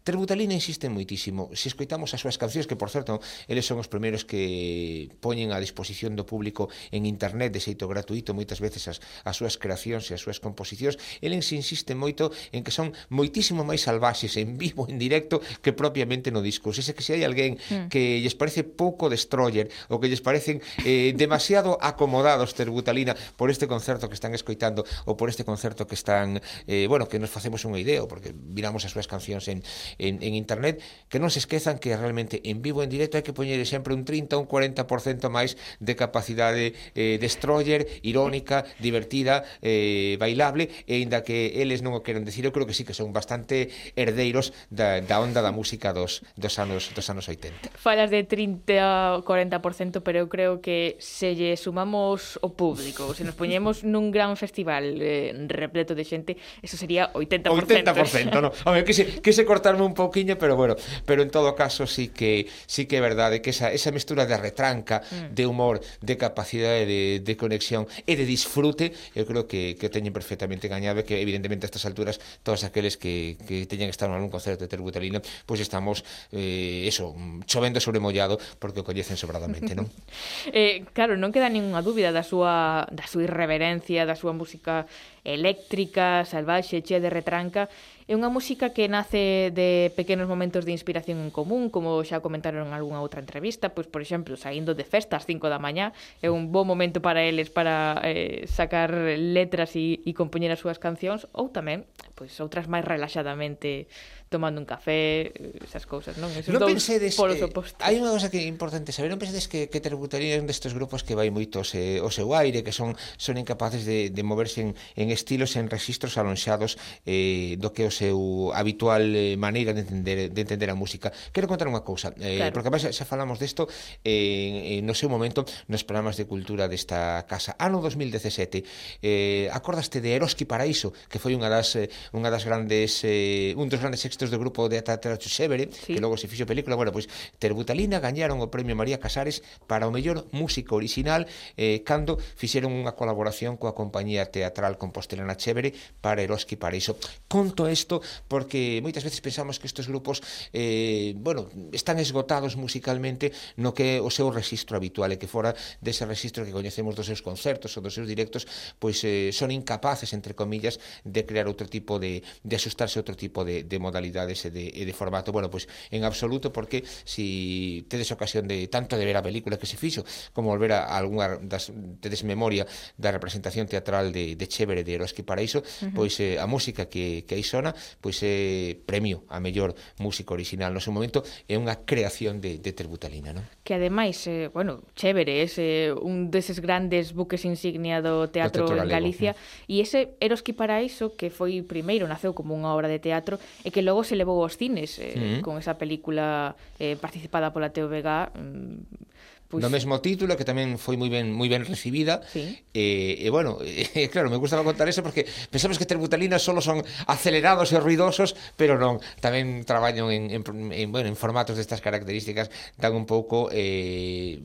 Terbutalina 0.00 0.56
insiste 0.56 0.88
moitísimo. 0.88 1.52
Se 1.52 1.68
escoitamos 1.68 2.16
as 2.16 2.24
súas 2.24 2.40
cancións, 2.40 2.64
que 2.64 2.72
por 2.72 2.88
certo, 2.88 3.20
eles 3.44 3.68
son 3.68 3.76
os 3.76 3.88
primeiros 3.92 4.24
que 4.24 5.12
poñen 5.20 5.52
a 5.52 5.60
disposición 5.60 6.16
do 6.16 6.24
público 6.24 6.72
en 6.88 7.04
internet 7.04 7.52
de 7.52 7.60
xeito 7.60 7.84
gratuito 7.84 8.32
moitas 8.32 8.64
veces 8.64 8.88
as, 8.88 9.04
as 9.28 9.36
súas 9.36 9.60
creacións 9.60 10.08
e 10.08 10.16
as 10.16 10.22
súas 10.24 10.40
composicións, 10.40 10.96
eles 11.20 11.44
insisten 11.52 12.00
moito 12.00 12.32
en 12.48 12.64
que 12.64 12.72
son 12.72 12.96
moitísimo 13.12 13.60
máis 13.60 13.84
salvaxes 13.84 14.40
en 14.40 14.56
vivo, 14.56 14.88
en 14.88 14.96
directo, 14.96 15.44
que 15.60 15.76
propiamente 15.76 16.32
no 16.32 16.40
disco. 16.40 16.72
Se 16.72 16.96
que 16.96 17.04
se 17.04 17.20
hai 17.20 17.22
alguén 17.28 17.60
mm. 17.60 17.92
que 17.92 18.24
lles 18.24 18.32
parece 18.32 18.64
pouco 18.64 19.12
destroyer 19.12 19.68
ou 19.92 20.00
que 20.00 20.08
lles 20.08 20.24
parecen 20.24 20.64
eh, 20.80 21.12
demasiado 21.12 21.76
acomodados 21.76 22.56
Terbutalina 22.56 23.12
por 23.36 23.52
este 23.52 23.68
concerto 23.68 24.08
que 24.08 24.16
están 24.16 24.32
escoitando 24.32 24.80
ou 25.04 25.20
por 25.20 25.28
este 25.28 25.44
concerto 25.44 25.84
que 25.84 25.92
están, 25.92 26.40
eh, 26.64 26.88
bueno, 26.88 27.04
que 27.04 27.20
nos 27.20 27.28
facemos 27.28 27.68
unha 27.68 27.76
idea, 27.76 28.00
porque 28.08 28.32
miramos 28.32 28.88
as 28.88 28.96
súas 28.96 29.04
cancións 29.04 29.44
en 29.52 29.60
en, 29.98 30.22
en 30.22 30.34
internet, 30.34 30.82
que 31.08 31.18
non 31.18 31.32
se 31.32 31.42
esquezan 31.42 31.80
que 31.80 31.96
realmente 31.96 32.44
en 32.44 32.62
vivo, 32.62 32.84
en 32.84 32.90
directo, 32.92 33.18
hai 33.18 33.24
que 33.24 33.34
poñer 33.34 33.58
sempre 33.66 33.96
un 33.96 34.04
30 34.04 34.38
un 34.38 34.46
40% 34.46 35.30
máis 35.32 35.56
de 35.80 35.94
capacidade 35.96 36.76
eh, 36.94 37.16
destroyer, 37.18 37.86
irónica, 38.02 38.68
divertida, 38.78 39.42
eh, 39.62 40.16
bailable, 40.20 40.70
e 40.86 41.02
inda 41.02 41.22
que 41.26 41.62
eles 41.62 41.82
non 41.82 41.96
o 41.96 42.04
queren 42.04 42.22
decir, 42.22 42.46
eu 42.46 42.54
creo 42.54 42.68
que 42.68 42.76
sí 42.76 42.84
que 42.86 42.94
son 42.94 43.10
bastante 43.10 43.70
herdeiros 43.96 44.52
da, 44.70 45.00
da 45.00 45.18
onda 45.18 45.42
da 45.42 45.50
música 45.50 45.92
dos, 45.92 46.22
dos 46.36 46.54
anos 46.58 46.92
dos 46.94 47.06
anos 47.10 47.28
80. 47.28 47.74
Falas 47.74 48.10
de 48.10 48.24
30 48.24 49.18
ou 49.18 49.26
40%, 49.26 50.02
pero 50.02 50.22
eu 50.22 50.28
creo 50.28 50.60
que 50.60 50.96
se 50.98 51.34
lle 51.34 51.56
sumamos 51.56 52.38
o 52.42 52.52
público, 52.54 53.14
se 53.14 53.24
nos 53.24 53.34
poñemos 53.34 53.82
nun 53.88 54.10
gran 54.12 54.36
festival 54.36 54.98
eh, 55.00 55.34
repleto 55.48 55.94
de 55.94 56.04
xente, 56.04 56.32
eso 56.62 56.76
sería 56.76 57.12
80%. 57.12 57.50
80%, 57.50 58.40
no. 58.40 58.52
Home, 58.64 58.84
quise, 58.84 59.20
quise 59.20 59.44
cortarme 59.44 59.79
Un 59.84 59.94
pouquiño, 59.94 60.36
pero 60.36 60.56
bueno, 60.56 60.76
pero 61.06 61.22
en 61.22 61.30
todo 61.30 61.54
caso 61.54 61.86
sí 61.86 62.08
que 62.08 62.46
sí 62.66 62.86
que 62.86 62.98
é 62.98 63.02
verdade 63.02 63.40
que 63.40 63.50
esa, 63.50 63.72
esa 63.72 63.90
mestura 63.90 64.26
de 64.26 64.36
retranca, 64.36 65.00
mm. 65.00 65.34
de 65.34 65.44
humor, 65.46 65.80
de 66.00 66.16
capacidade 66.16 66.84
de, 66.84 67.20
de 67.20 67.34
conexión 67.36 67.88
e 68.04 68.16
de 68.16 68.24
disfrute, 68.28 68.92
eu 69.16 69.24
creo 69.24 69.48
que, 69.48 69.76
que 69.80 69.88
teñen 69.88 70.12
perfectamente 70.12 70.68
gañado 70.68 71.02
que 71.04 71.20
evidentemente 71.20 71.64
a 71.64 71.70
estas 71.70 71.86
alturas 71.88 72.20
todos 72.42 72.64
aqueles 72.64 72.96
que, 72.96 73.36
que 73.46 73.64
teñen 73.66 73.88
que 73.88 73.96
estar 73.96 74.08
en 74.08 74.16
algún 74.16 74.30
concerto 74.30 74.64
de 74.64 74.70
Terbutalina, 74.70 75.20
pois 75.20 75.60
pues 75.60 75.60
estamos 75.60 76.04
eh, 76.32 76.84
eso, 76.86 77.14
chovendo 77.46 77.80
sobre 77.80 78.00
mollado 78.00 78.38
porque 78.58 78.80
o 78.80 78.86
coñecen 78.86 79.16
sobradamente, 79.16 79.74
non? 79.74 79.88
eh, 80.56 80.84
claro, 80.92 81.16
non 81.16 81.32
queda 81.32 81.48
ninguna 81.48 81.84
dúbida 81.84 82.12
da 82.12 82.24
súa 82.24 82.86
da 82.88 83.06
súa 83.06 83.26
irreverencia, 83.26 84.04
da 84.04 84.16
súa 84.16 84.32
música 84.32 84.86
eléctrica, 85.24 86.24
salvaxe, 86.24 86.80
che 86.80 87.00
de 87.00 87.10
retranca 87.12 87.68
É 88.10 88.18
unha 88.18 88.26
música 88.26 88.74
que 88.74 88.90
nace 88.90 89.54
de 89.54 89.94
pequenos 89.94 90.26
momentos 90.26 90.66
de 90.66 90.74
inspiración 90.74 91.22
en 91.22 91.30
común, 91.30 91.70
como 91.70 92.02
xa 92.02 92.18
comentaron 92.18 92.66
en 92.66 92.74
algunha 92.74 92.98
outra 92.98 93.22
entrevista, 93.22 93.70
pois 93.70 93.86
por 93.86 94.02
exemplo, 94.02 94.34
saindo 94.34 94.74
de 94.74 94.82
festas 94.82 95.30
5 95.30 95.46
da 95.46 95.62
mañá, 95.62 95.94
é 96.18 96.26
un 96.26 96.50
bo 96.50 96.66
momento 96.66 96.98
para 96.98 97.22
eles 97.22 97.54
para 97.54 98.02
eh, 98.02 98.50
sacar 98.50 98.90
letras 99.14 99.78
e, 99.78 100.02
e 100.02 100.10
compoñer 100.10 100.50
as 100.50 100.58
súas 100.58 100.82
cancións, 100.82 101.30
ou 101.30 101.54
tamén, 101.54 101.86
pois 102.18 102.34
outras 102.42 102.66
máis 102.66 102.82
relaxadamente 102.82 103.86
tomando 104.30 104.60
un 104.60 104.64
café, 104.64 105.32
esas 105.58 105.90
cousas, 105.90 106.14
non? 106.14 106.30
Esos 106.30 106.54
non 106.54 106.62
pensedes, 106.62 107.18
polos 107.18 107.42
opostos. 107.42 107.82
hai 107.82 107.98
unha 107.98 108.14
cosa 108.14 108.30
que 108.30 108.38
é 108.38 108.46
importante 108.46 108.94
saber, 108.94 109.10
non 109.10 109.18
pensedes 109.18 109.50
que, 109.50 109.66
que 109.66 109.82
tributarían 109.82 110.46
destes 110.46 110.70
grupos 110.70 111.02
que 111.02 111.18
vai 111.18 111.34
moito 111.34 111.66
se, 111.66 111.98
o 111.98 112.14
seu 112.14 112.30
aire, 112.38 112.62
que 112.62 112.70
son 112.70 112.94
son 113.18 113.42
incapaces 113.42 113.82
de, 113.82 114.14
de 114.14 114.22
moverse 114.22 114.62
en, 114.62 114.78
en 114.94 115.10
estilos, 115.10 115.58
en 115.58 115.66
registros 115.66 116.14
alonxados 116.14 116.78
eh, 117.10 117.58
do 117.58 117.74
que 117.74 117.82
o 117.82 117.90
seu 117.90 118.54
habitual 118.54 119.02
eh, 119.18 119.34
maneira 119.34 119.74
de 119.74 119.82
entender, 119.82 120.30
de 120.30 120.40
entender 120.46 120.70
a 120.70 120.78
música. 120.78 121.10
Quero 121.34 121.50
contar 121.50 121.66
unha 121.66 121.82
cousa, 121.82 122.14
eh, 122.22 122.38
claro. 122.38 122.54
porque 122.54 122.70
además 122.70 122.86
xa 122.86 123.02
falamos 123.02 123.42
desto 123.42 123.66
eh, 124.06 124.78
no 124.86 124.94
seu 124.94 125.10
momento 125.10 125.42
nos 125.66 125.82
programas 125.82 126.14
de 126.14 126.30
cultura 126.30 126.70
desta 126.70 127.26
casa. 127.26 127.58
Ano 127.58 127.82
2017, 127.82 128.62
eh, 129.02 129.50
acordaste 129.50 129.98
de 129.98 130.14
Eroski 130.14 130.46
Paraíso, 130.46 130.94
que 131.10 131.18
foi 131.18 131.34
unha 131.34 131.50
das, 131.50 131.74
eh, 131.74 131.90
unha 132.14 132.30
das 132.30 132.46
grandes, 132.46 133.02
eh, 133.02 133.58
un 133.58 133.66
dos 133.66 133.82
grandes 133.82 134.06
éxitos 134.20 134.28
do 134.28 134.36
grupo 134.36 134.68
de 134.68 134.82
Teatro 134.84 135.16
Severe, 135.16 135.72
sí. 135.72 135.96
que 135.96 136.00
logo 136.00 136.20
se 136.20 136.28
fixo 136.28 136.44
película, 136.44 136.76
bueno, 136.76 136.92
pois 136.92 137.08
Terbutalina 137.40 138.04
gañaron 138.04 138.36
o 138.44 138.52
premio 138.52 138.76
María 138.76 139.00
Casares 139.00 139.40
para 139.64 139.88
o 139.88 139.90
mellor 139.90 140.28
música 140.36 140.76
original 140.76 141.24
eh, 141.56 141.80
cando 141.80 142.20
fixeron 142.20 142.68
unha 142.76 142.92
colaboración 142.92 143.56
coa 143.56 143.72
compañía 143.72 144.28
teatral 144.28 144.76
compostelana 144.76 145.40
Chévere 145.40 145.72
para 146.04 146.20
Eroski 146.20 146.60
Paraíso. 146.60 147.00
Conto 147.32 147.64
isto 147.64 148.04
porque 148.28 148.84
moitas 148.84 149.00
veces 149.00 149.24
pensamos 149.24 149.56
que 149.56 149.64
estes 149.64 149.88
grupos 149.88 150.20
eh, 150.52 151.16
bueno, 151.16 151.48
están 151.72 151.96
esgotados 151.96 152.60
musicalmente 152.60 153.32
no 153.56 153.72
que 153.72 154.04
o 154.04 154.12
seu 154.12 154.28
registro 154.28 154.76
habitual 154.76 155.16
e 155.16 155.16
que 155.16 155.30
fora 155.30 155.56
dese 155.80 156.04
registro 156.04 156.44
que 156.44 156.52
coñecemos 156.52 156.92
dos 156.92 157.08
seus 157.08 157.24
concertos 157.24 157.72
ou 157.78 157.80
dos 157.80 157.96
seus 157.96 158.04
directos, 158.04 158.44
pois 158.76 159.00
eh, 159.08 159.32
son 159.32 159.48
incapaces, 159.48 160.12
entre 160.12 160.36
comillas, 160.36 160.76
de 161.08 161.24
crear 161.24 161.48
outro 161.48 161.70
tipo 161.70 161.96
de, 161.96 162.20
de 162.20 162.54
asustarse 162.58 162.98
a 162.98 163.02
outro 163.02 163.16
tipo 163.16 163.46
de, 163.46 163.64
de 163.64 163.78
modalidades 163.78 164.09
calidades 164.10 164.44
e 164.44 164.50
de, 164.50 164.66
e 164.74 164.82
de 164.82 164.92
formato. 164.92 165.30
Bueno, 165.30 165.48
pois 165.48 165.70
pues, 165.70 165.88
en 165.94 166.02
absoluto 166.02 166.52
porque 166.52 166.82
si 167.04 167.86
tedes 167.86 168.10
ocasión 168.10 168.50
de 168.50 168.66
tanto 168.66 168.98
de 168.98 169.06
ver 169.06 169.16
a 169.16 169.22
película 169.22 169.56
que 169.56 169.66
se 169.66 169.78
fixo 169.78 170.04
como 170.34 170.50
volver 170.50 170.74
a, 170.74 170.90
a 170.90 170.98
algunha 170.98 171.38
das 171.38 171.70
tedes 172.02 172.26
memoria 172.26 172.66
da 172.98 173.14
representación 173.14 173.70
teatral 173.70 174.10
de, 174.10 174.34
de 174.34 174.46
Chévere 174.50 174.82
de 174.82 174.98
Eroski 174.98 175.22
Paraíso, 175.22 175.62
uh 175.62 175.62
-huh. 175.62 175.94
pois 175.94 176.18
eh, 176.18 176.42
a 176.42 176.46
música 176.50 176.90
que, 176.90 177.22
que 177.24 177.38
aí 177.38 177.46
sona, 177.46 177.70
pois 178.02 178.18
é 178.26 178.74
eh, 178.74 178.82
premio 178.82 179.22
a 179.30 179.38
mellor 179.38 179.74
música 180.02 180.34
original 180.34 180.74
no 180.74 180.82
seu 180.82 180.90
momento 180.90 181.22
é 181.46 181.54
unha 181.54 181.86
creación 181.86 182.42
de, 182.42 182.58
de 182.58 182.70
Terbutalina, 182.74 183.30
non? 183.30 183.46
Que 183.62 183.78
ademais, 183.78 184.18
eh, 184.26 184.50
bueno, 184.50 184.82
Chévere 184.98 185.38
é 185.38 185.46
eh, 185.46 185.94
un 185.94 186.34
deses 186.34 186.58
grandes 186.58 187.14
buques 187.14 187.46
insignia 187.46 188.02
do 188.02 188.26
teatro, 188.26 188.66
teatro 188.66 188.82
en 188.82 188.90
Galicia 188.90 189.32
mm. 189.38 189.70
e 189.70 189.74
ese 189.78 190.18
Eroski 190.18 190.50
Paraíso 190.50 191.14
que 191.14 191.30
foi 191.30 191.62
primeiro, 191.62 192.10
naceu 192.10 192.34
como 192.34 192.56
unha 192.56 192.72
obra 192.74 192.90
de 192.90 192.98
teatro 192.98 193.38
e 193.62 193.68
que 193.70 193.84
logo 193.84 193.99
logo 194.00 194.08
se 194.08 194.16
levou 194.16 194.40
aos 194.40 194.56
cines 194.56 194.96
eh, 194.98 195.12
uh 195.12 195.20
-huh. 195.20 195.40
con 195.44 195.60
esa 195.60 195.76
película 195.76 196.56
eh, 196.80 196.96
participada 196.96 197.52
pola 197.52 197.68
TVG 197.68 198.08
mm, 198.32 199.20
Pois... 199.50 199.66
No 199.66 199.66
mesmo 199.66 199.98
título 199.98 200.38
que 200.38 200.46
tamén 200.46 200.78
foi 200.78 200.94
moi 200.94 201.10
ben 201.10 201.34
moi 201.34 201.50
ben 201.50 201.66
recibida. 201.66 202.22
Sí. 202.30 202.62
Eh, 202.70 203.18
e 203.18 203.26
eh, 203.26 203.30
bueno, 203.34 203.58
eh, 203.66 204.06
claro, 204.14 204.30
me 204.30 204.38
gustaba 204.38 204.62
contar 204.62 204.86
eso 204.86 205.02
porque 205.02 205.26
pensamos 205.50 205.74
que 205.74 205.90
Terbutalina 205.90 206.38
solo 206.38 206.62
son 206.62 206.86
acelerados 207.10 207.74
e 207.74 207.82
ruidosos, 207.82 208.38
pero 208.54 208.78
non, 208.78 209.02
tamén 209.18 209.66
traballan 209.66 210.06
en, 210.14 210.30
en, 210.30 210.46
en 210.46 210.88
bueno, 210.94 211.10
en 211.10 211.18
formatos 211.18 211.58
destas 211.58 211.82
características 211.82 212.46
dan 212.78 212.94
un 212.94 213.10
pouco 213.10 213.50
eh 213.50 214.38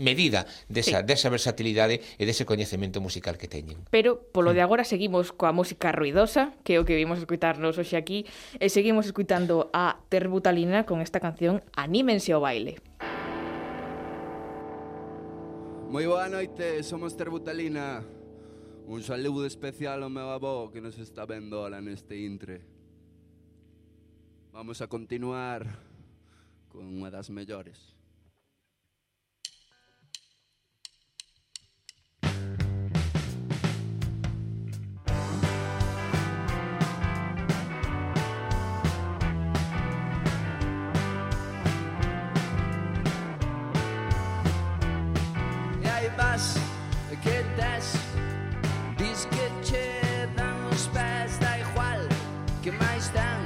medida 0.00 0.48
desa, 0.66 1.00
sí. 1.00 1.06
desa 1.06 1.28
versatilidade 1.28 2.00
e 2.16 2.24
dese 2.24 2.48
coñecemento 2.48 2.98
musical 3.04 3.36
que 3.36 3.46
teñen. 3.46 3.84
Pero 3.92 4.32
polo 4.32 4.56
de 4.56 4.64
mm. 4.64 4.66
agora 4.66 4.84
seguimos 4.88 5.30
coa 5.36 5.52
música 5.52 5.92
ruidosa, 5.92 6.56
que 6.64 6.74
é 6.74 6.78
o 6.80 6.88
que 6.88 6.96
vimos 6.96 7.20
escutarnos 7.20 7.76
hoxe 7.76 8.00
aquí, 8.00 8.24
e 8.56 8.72
seguimos 8.72 9.04
escutando 9.04 9.68
a 9.76 10.00
Terbutalina 10.08 10.88
con 10.88 11.04
esta 11.04 11.20
canción 11.20 11.60
Anímense 11.76 12.32
ao 12.32 12.40
baile. 12.40 12.80
Moi 15.90 16.06
boa 16.08 16.30
noite, 16.32 16.80
somos 16.86 17.14
Terbutalina. 17.18 18.00
Un 18.90 19.02
saludo 19.02 19.46
especial 19.46 20.02
ao 20.02 20.10
meu 20.10 20.30
avó 20.32 20.72
que 20.72 20.80
nos 20.80 20.98
está 20.98 21.26
vendo 21.28 21.60
ahora 21.60 21.82
neste 21.84 22.16
intre. 22.18 22.62
Vamos 24.50 24.82
a 24.82 24.90
continuar 24.90 25.66
con 26.70 26.86
unha 26.86 27.10
das 27.10 27.30
mellores. 27.30 27.99
stand. 53.00 53.39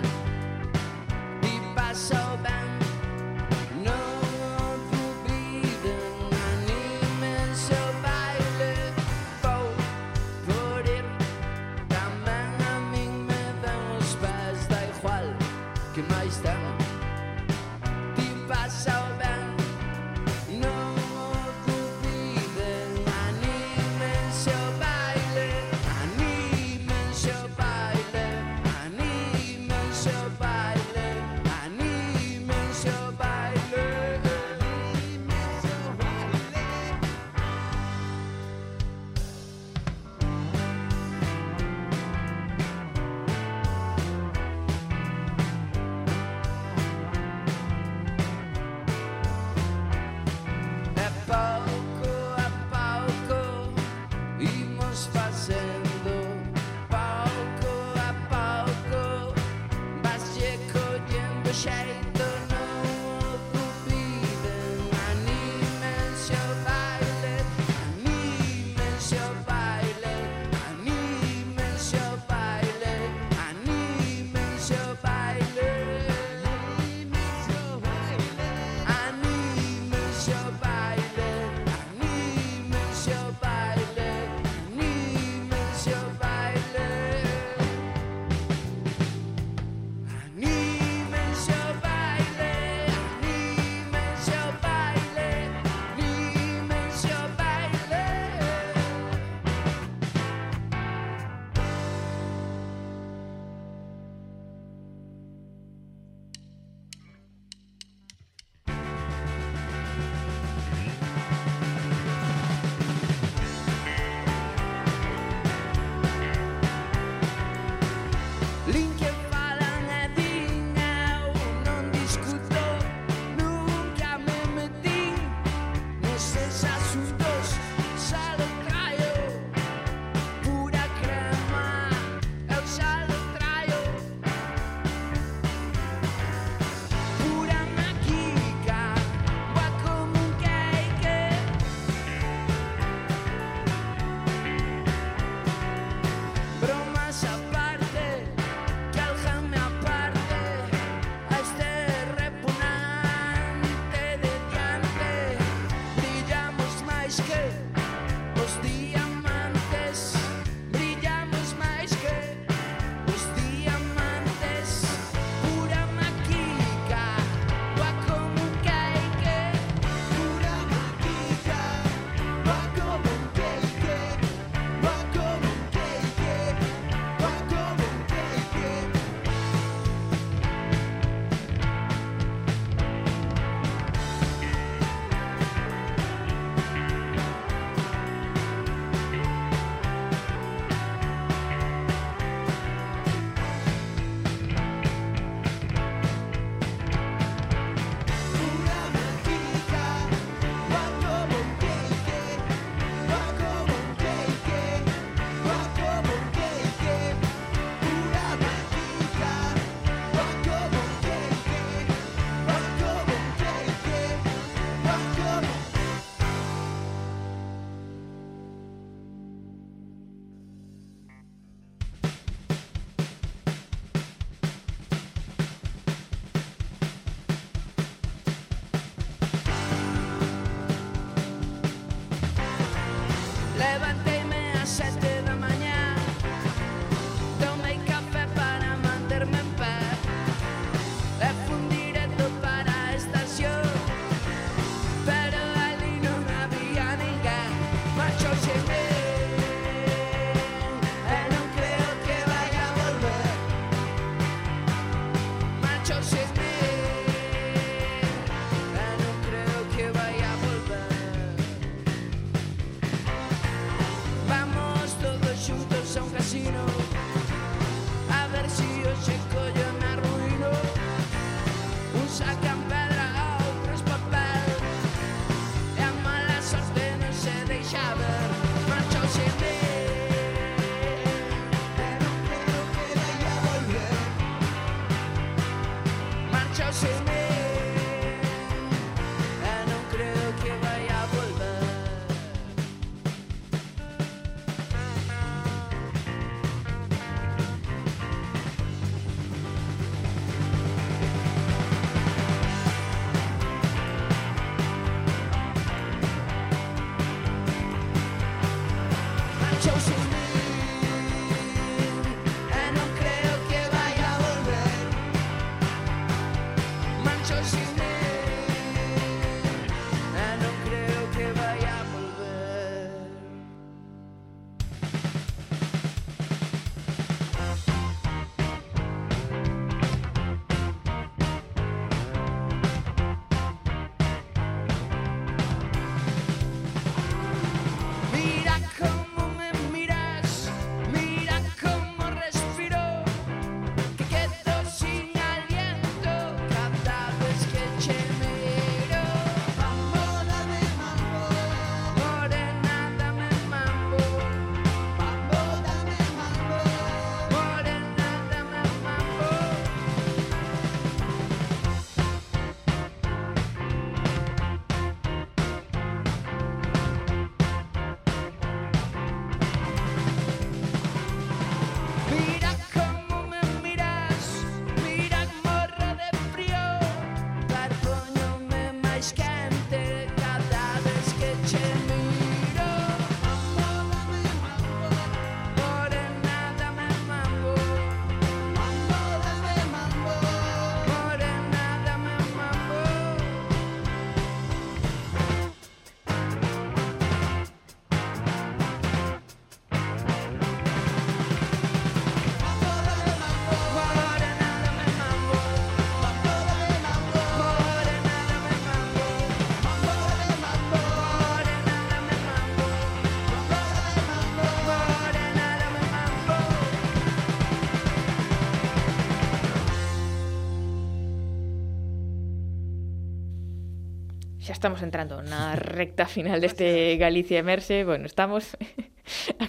Estamos 424.65 424.81
entrando 424.81 425.21
na 425.21 425.53
recta 425.77 426.09
final 426.09 426.41
deste 426.41 426.97
Galicia 426.97 427.37
Emerse. 427.45 427.85
Bueno, 427.85 428.09
estamos 428.09 428.57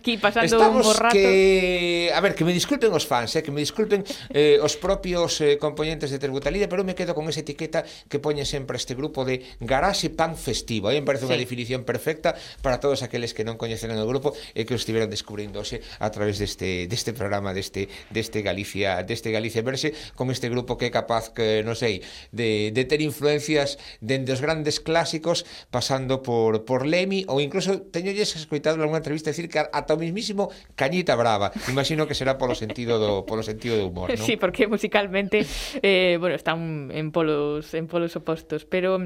aquí 0.05 0.17
pasando 0.21 0.45
Estamos 0.45 0.85
un 0.85 0.93
borrato. 0.93 1.17
que... 1.17 2.11
A 2.13 2.21
ver, 2.21 2.35
que 2.35 2.45
me 2.45 2.53
disculpen 2.53 2.93
os 2.93 3.09
fans, 3.09 3.33
eh, 3.33 3.41
que 3.41 3.49
me 3.49 3.57
disculpen 3.57 4.05
eh, 4.29 4.61
os 4.61 4.77
propios 4.77 5.41
eh, 5.41 5.57
componentes 5.57 6.13
de 6.13 6.21
Terbutalida, 6.21 6.69
pero 6.69 6.85
me 6.85 6.93
quedo 6.93 7.17
con 7.17 7.25
esa 7.25 7.41
etiqueta 7.41 7.81
que 8.05 8.21
poñe 8.21 8.45
sempre 8.45 8.77
este 8.77 8.93
grupo 8.93 9.25
de 9.25 9.41
Garage 9.57 10.13
Pan 10.13 10.37
Festivo. 10.37 10.93
Aí 10.93 11.01
me 11.01 11.09
parece 11.09 11.25
sí. 11.25 11.33
unha 11.33 11.41
definición 11.41 11.81
perfecta 11.89 12.37
para 12.61 12.77
todos 12.77 13.01
aqueles 13.01 13.33
que 13.33 13.41
non 13.41 13.57
coñecen 13.57 13.89
o 13.97 14.05
grupo 14.05 14.37
e 14.53 14.69
que 14.69 14.77
os 14.77 14.85
estiveran 14.85 15.09
hoxe 15.09 15.81
a 15.97 16.13
través 16.13 16.37
deste, 16.37 16.85
deste 16.85 17.17
programa, 17.17 17.49
deste, 17.57 17.89
deste 18.13 18.45
Galicia, 18.45 19.01
deste 19.01 19.33
Galicia 19.33 19.65
Verse, 19.65 19.97
con 20.13 20.29
este 20.29 20.53
grupo 20.53 20.77
que 20.77 20.85
é 20.85 20.91
capaz, 20.93 21.33
que 21.33 21.65
non 21.65 21.73
sei, 21.73 22.05
de, 22.29 22.69
de 22.69 22.83
ter 22.85 23.01
influencias 23.01 23.81
dende 24.05 24.29
os 24.29 24.43
grandes 24.43 24.77
clásicos 24.77 25.49
pasando 25.73 26.21
por, 26.21 26.61
por 26.61 26.85
Lemi 26.85 27.25
ou 27.25 27.41
incluso 27.41 27.81
teñolles 27.89 28.37
escoitado 28.37 28.77
en 28.77 28.85
alguna 28.85 29.01
entrevista 29.01 29.33
decir 29.33 29.49
que 29.49 29.57
ata 29.57 29.94
o 29.95 29.97
mismísimo 29.97 30.51
Cañita 30.75 31.15
Brava. 31.15 31.55
Imagino 31.71 32.05
que 32.05 32.13
será 32.13 32.35
polo 32.35 32.53
sentido 32.53 32.99
do 32.99 33.23
polo 33.23 33.41
sentido 33.41 33.79
do 33.79 33.87
humor, 33.87 34.11
non? 34.13 34.21
Sí, 34.21 34.35
porque 34.35 34.67
musicalmente 34.67 35.47
eh, 35.79 36.19
bueno, 36.19 36.35
están 36.35 36.91
en 36.91 37.15
polos 37.15 37.71
en 37.73 37.87
polos 37.87 38.13
opostos, 38.19 38.67
pero 38.67 38.99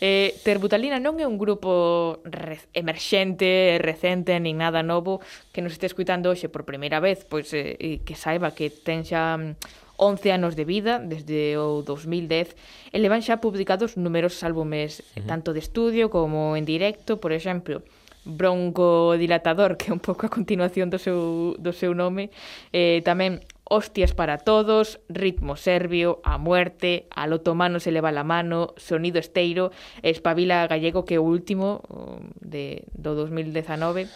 eh, 0.00 0.38
Terbutalina 0.46 1.02
non 1.02 1.18
é 1.18 1.26
un 1.26 1.36
grupo 1.36 2.22
re 2.24 2.62
emerxente, 2.72 3.76
recente, 3.82 4.38
nin 4.38 4.56
nada 4.62 4.86
novo 4.86 5.20
que 5.50 5.60
nos 5.60 5.74
este 5.74 5.90
escuitando 5.90 6.30
hoxe 6.30 6.48
por 6.48 6.64
primeira 6.64 7.02
vez, 7.02 7.26
pois 7.26 7.50
eh, 7.52 8.00
que 8.06 8.14
saiba 8.14 8.54
que 8.54 8.70
ten 8.70 9.02
xa 9.02 9.36
mm, 9.36 9.84
11 9.96 10.32
anos 10.32 10.56
de 10.56 10.64
vida 10.64 11.00
desde 11.00 11.56
o 11.56 11.80
2010 11.80 12.52
e 12.92 12.96
levan 13.00 13.24
xa 13.24 13.40
publicados 13.40 13.96
numerosos 13.96 14.44
álbumes 14.44 15.00
uh 15.00 15.20
-huh. 15.20 15.28
tanto 15.28 15.56
de 15.56 15.60
estudio 15.60 16.12
como 16.12 16.54
en 16.54 16.68
directo, 16.68 17.16
por 17.18 17.32
exemplo 17.32 17.82
broncodilatador, 18.26 19.78
que 19.78 19.88
é 19.88 19.92
un 19.94 20.02
pouco 20.02 20.26
a 20.26 20.34
continuación 20.34 20.90
do 20.90 20.98
seu, 20.98 21.54
do 21.62 21.72
seu 21.72 21.94
nome, 21.94 22.34
eh, 22.74 23.00
tamén 23.06 23.40
Hostias 23.68 24.14
para 24.14 24.38
todos, 24.38 25.02
ritmo 25.10 25.56
serbio, 25.56 26.22
a 26.22 26.38
muerte, 26.38 27.10
al 27.10 27.32
otomano 27.32 27.80
se 27.80 27.90
leva 27.90 28.12
la 28.12 28.22
mano, 28.22 28.74
sonido 28.76 29.18
esteiro, 29.18 29.72
espabila 30.06 30.70
gallego 30.70 31.04
que 31.04 31.18
é 31.18 31.18
o 31.18 31.26
último 31.26 31.82
um, 31.90 32.30
de, 32.38 32.86
do 32.94 33.16
2019. 33.16 34.06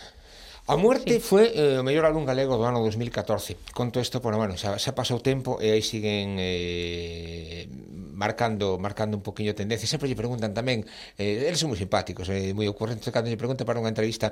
A 0.70 0.76
muerte 0.78 1.18
sí. 1.18 1.20
foi 1.20 1.50
eh, 1.50 1.82
o 1.82 1.82
mellor 1.82 2.06
álbum 2.06 2.22
galego 2.22 2.54
do 2.54 2.62
ano 2.62 2.78
2014. 2.78 3.74
Conto 3.74 3.98
isto, 3.98 4.22
bueno, 4.22 4.38
bueno, 4.38 4.54
xa, 4.54 4.78
xa 4.78 4.94
pasou 4.94 5.18
tempo 5.18 5.58
e 5.58 5.74
aí 5.74 5.82
siguen 5.82 6.38
eh, 6.38 7.66
marcando 8.14 8.78
marcando 8.78 9.18
un 9.18 9.24
poquinho 9.26 9.50
tendencia. 9.50 9.90
Sempre 9.90 10.06
lle 10.06 10.14
preguntan 10.14 10.54
tamén, 10.54 10.86
eh, 11.18 11.42
eles 11.42 11.58
son 11.58 11.74
moi 11.74 11.80
simpáticos, 11.80 12.30
eh, 12.30 12.54
moi 12.54 12.70
ocurrentes, 12.70 13.02
cando 13.10 13.26
lle 13.26 13.34
preguntan 13.34 13.66
para 13.66 13.82
unha 13.82 13.90
entrevista, 13.90 14.30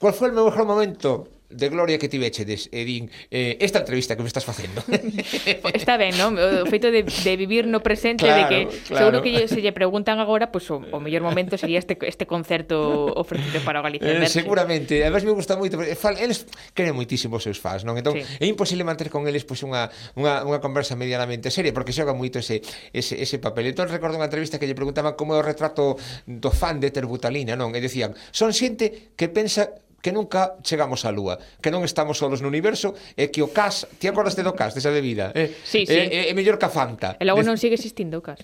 "Cuál 0.00 0.16
foi 0.16 0.32
o 0.32 0.36
mellor 0.40 0.64
momento 0.64 1.28
de 1.54 1.68
gloria 1.70 1.96
que 1.98 2.10
tivechedes 2.10 2.68
e 2.74 2.82
din 2.82 3.06
eh, 3.30 3.56
esta 3.62 3.86
entrevista 3.86 4.18
que 4.18 4.22
me 4.26 4.30
estás 4.30 4.44
facendo. 4.44 4.82
Está 5.74 5.96
ben, 5.96 6.18
non? 6.18 6.34
O 6.34 6.66
feito 6.66 6.90
de, 6.90 7.06
de 7.06 7.32
vivir 7.38 7.70
no 7.70 7.80
presente 7.80 8.26
claro, 8.26 8.42
de 8.42 8.44
que 8.50 8.60
claro. 8.90 8.98
seguro 8.98 9.18
que 9.22 9.46
se 9.46 9.62
lle 9.62 9.70
preguntan 9.70 10.18
agora, 10.18 10.50
pois 10.50 10.66
pues, 10.66 10.90
o, 10.90 10.98
o 10.98 10.98
mellor 10.98 11.22
momento 11.22 11.54
sería 11.54 11.78
este 11.78 11.94
este 12.02 12.26
concerto 12.26 13.14
ofrecido 13.14 13.62
para 13.62 13.78
o 13.78 13.82
Galicia 13.86 14.10
eh, 14.10 14.26
Seguramente. 14.26 15.02
Además 15.06 15.22
me 15.22 15.30
gusta 15.30 15.54
moito, 15.54 15.78
fal, 15.94 16.18
eles 16.18 16.44
queren 16.74 16.98
moitísimo 16.98 17.38
os 17.38 17.44
seus 17.46 17.62
fans, 17.62 17.86
non? 17.86 17.94
Entón 17.94 18.18
sí. 18.18 18.26
é 18.26 18.46
imposible 18.50 18.82
manter 18.82 19.08
con 19.08 19.30
eles 19.30 19.46
pois 19.46 19.62
pues, 19.62 19.70
unha, 19.70 19.86
unha, 20.18 20.42
unha 20.42 20.58
conversa 20.58 20.98
medianamente 20.98 21.54
seria 21.54 21.70
porque 21.70 21.94
xoga 21.94 22.16
moito 22.16 22.42
ese, 22.42 22.60
ese, 22.90 23.14
ese 23.20 23.38
papel. 23.38 23.70
Entón 23.70 23.86
recordo 23.86 24.18
unha 24.18 24.26
entrevista 24.26 24.58
que 24.58 24.66
lle 24.66 24.74
preguntaban 24.74 25.14
como 25.14 25.36
é 25.36 25.38
o 25.38 25.44
retrato 25.44 25.94
do 26.26 26.50
fan 26.50 26.82
de 26.82 26.90
Terbutalina, 26.90 27.54
non? 27.54 27.70
E 27.76 27.80
decían, 27.80 28.16
son 28.34 28.50
xente 28.50 29.14
que 29.14 29.30
pensa 29.30 29.83
que 30.04 30.12
nunca 30.12 30.60
chegamos 30.60 31.08
á 31.08 31.10
Lúa, 31.16 31.40
que 31.64 31.72
non 31.72 31.80
estamos 31.80 32.20
solos 32.20 32.44
no 32.44 32.52
universo, 32.52 32.92
e 33.16 33.32
que 33.32 33.40
o 33.40 33.48
cas, 33.48 33.88
ti 33.96 34.04
acordaste 34.04 34.44
do 34.44 34.52
cas, 34.52 34.76
desa 34.76 34.92
bebida? 34.92 35.32
Eh, 35.32 35.56
sí, 35.64 35.88
sí. 35.88 35.96
É, 35.96 36.28
é, 36.28 36.30
é 36.30 36.32
mellor 36.36 36.60
que 36.60 36.68
a 36.68 36.70
Fanta. 36.70 37.16
E 37.16 37.24
logo 37.24 37.40
non 37.40 37.56
sigue 37.56 37.80
existindo 37.80 38.20
o 38.20 38.22
cas. 38.22 38.36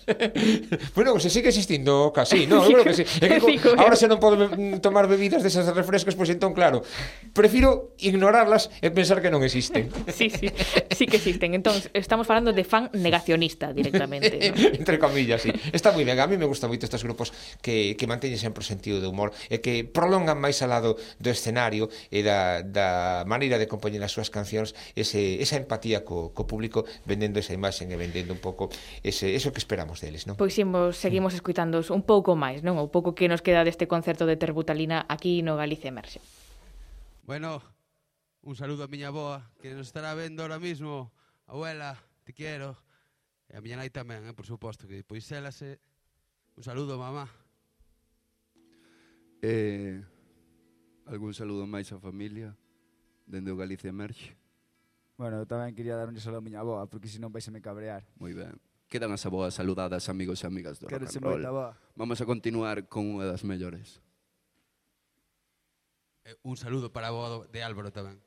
bueno, 0.96 1.20
se 1.20 1.28
sigue 1.28 1.52
existindo 1.52 2.08
o 2.08 2.16
cas, 2.16 2.32
sí, 2.32 2.48
no, 2.48 2.64
eu 2.64 2.80
creo 2.80 2.88
que 2.88 2.96
sí. 2.96 3.04
É 3.20 3.36
que 3.36 3.44
co, 3.60 3.76
ahora 3.76 3.92
se 3.92 4.08
non 4.08 4.16
podo 4.16 4.48
mm, 4.48 4.80
tomar 4.80 5.04
bebidas 5.04 5.44
desas 5.44 5.68
refrescos, 5.76 6.16
pois 6.16 6.32
pues, 6.32 6.32
entón, 6.32 6.56
claro, 6.56 6.80
prefiro 7.36 7.92
ignorarlas 8.00 8.72
e 8.80 8.88
pensar 8.88 9.20
que 9.20 9.28
non 9.28 9.44
existen. 9.44 9.92
sí, 10.08 10.32
sí, 10.32 10.48
sí 10.96 11.04
que 11.04 11.20
existen. 11.20 11.52
Entón, 11.52 11.76
estamos 11.92 12.24
falando 12.24 12.56
de 12.56 12.64
fan 12.64 12.88
negacionista 12.96 13.76
directamente. 13.76 14.32
¿no? 14.48 14.80
Entre 14.80 14.96
comillas, 14.96 15.44
sí. 15.44 15.52
Está 15.76 15.92
moi 15.92 16.08
ben, 16.08 16.16
a 16.16 16.24
mí 16.24 16.40
me 16.40 16.48
gusta 16.48 16.72
moito 16.72 16.88
estes 16.88 17.04
grupos 17.04 17.36
que, 17.60 18.00
que 18.00 18.08
manteñen 18.08 18.40
sempre 18.40 18.64
o 18.64 18.66
sentido 18.66 18.96
de 19.04 19.12
humor 19.12 19.36
e 19.52 19.60
que 19.60 19.84
prolongan 19.84 20.40
máis 20.40 20.56
alado 20.64 20.96
do 21.20 21.28
escenario 21.28 21.49
escenario 21.50 21.90
e 22.14 22.22
da, 22.22 22.62
da 22.62 23.26
maneira 23.26 23.58
de 23.58 23.66
compoñer 23.66 23.98
as 24.06 24.14
súas 24.14 24.30
cancións 24.30 24.72
ese, 24.94 25.42
esa 25.42 25.58
empatía 25.58 26.06
co, 26.06 26.30
co 26.30 26.46
público 26.46 26.86
vendendo 27.02 27.42
esa 27.42 27.52
imaxe 27.52 27.82
e 27.82 27.96
vendendo 27.98 28.30
un 28.30 28.38
pouco 28.38 28.70
ese, 29.02 29.34
eso 29.34 29.50
que 29.50 29.58
esperamos 29.58 29.98
deles, 29.98 30.30
non? 30.30 30.38
Pois 30.38 30.54
imos, 30.56 30.94
seguimos 30.94 31.34
escuitándos 31.34 31.90
un 31.90 32.06
pouco 32.06 32.38
máis, 32.38 32.62
non? 32.62 32.78
O 32.78 32.88
pouco 32.88 33.18
que 33.18 33.26
nos 33.26 33.42
queda 33.42 33.66
deste 33.66 33.90
concerto 33.90 34.24
de 34.24 34.38
Terbutalina 34.38 35.02
aquí 35.10 35.42
no 35.42 35.58
Galicia 35.58 35.90
Emerxe. 35.90 36.22
Bueno, 37.26 37.60
un 38.46 38.54
saludo 38.54 38.86
a 38.86 38.88
miña 38.88 39.10
boa 39.10 39.50
que 39.58 39.74
nos 39.74 39.90
estará 39.90 40.14
vendo 40.14 40.46
ahora 40.46 40.62
mismo. 40.62 41.10
Abuela, 41.50 41.98
te 42.22 42.32
quero. 42.32 42.78
E 43.50 43.58
a 43.58 43.60
miña 43.60 43.82
nai 43.82 43.90
tamén, 43.90 44.22
eh, 44.22 44.34
por 44.34 44.46
suposto, 44.46 44.86
que 44.86 45.02
pois 45.02 45.26
élase. 45.34 45.82
Un 46.54 46.62
saludo, 46.62 46.94
mamá. 46.94 47.26
Eh, 49.42 50.04
Algún 51.10 51.34
saludo 51.34 51.66
máis 51.66 51.90
á 51.90 51.98
familia 51.98 52.54
dende 53.26 53.50
o 53.50 53.58
Galicia 53.58 53.90
Merche? 53.90 54.38
Bueno, 55.18 55.42
eu 55.42 55.46
tamén 55.50 55.74
quería 55.74 55.98
dar 55.98 56.06
un 56.06 56.14
saludo 56.22 56.38
a 56.38 56.46
miña 56.46 56.62
aboa, 56.62 56.86
porque 56.86 57.10
senón 57.10 57.34
vais 57.34 57.42
a 57.42 57.50
me 57.50 57.58
cabrear. 57.58 58.06
Moi 58.14 58.30
ben. 58.30 58.54
Quedan 58.86 59.10
as 59.10 59.26
aboas 59.26 59.58
saludadas, 59.58 60.06
amigos 60.06 60.38
e 60.42 60.46
amigas 60.46 60.78
do 60.78 60.86
Quero 60.86 61.10
rock 61.10 61.18
and 61.18 61.26
roll. 61.26 61.74
Vamos 61.98 62.22
a 62.22 62.24
continuar 62.30 62.86
con 62.86 63.10
unha 63.10 63.26
das 63.26 63.42
mellores. 63.42 63.98
Eh, 66.30 66.38
un 66.46 66.54
saludo 66.54 66.94
para 66.94 67.10
a 67.10 67.12
aboa 67.12 67.42
de 67.50 67.58
Álvaro 67.58 67.90
tamén. 67.90 68.22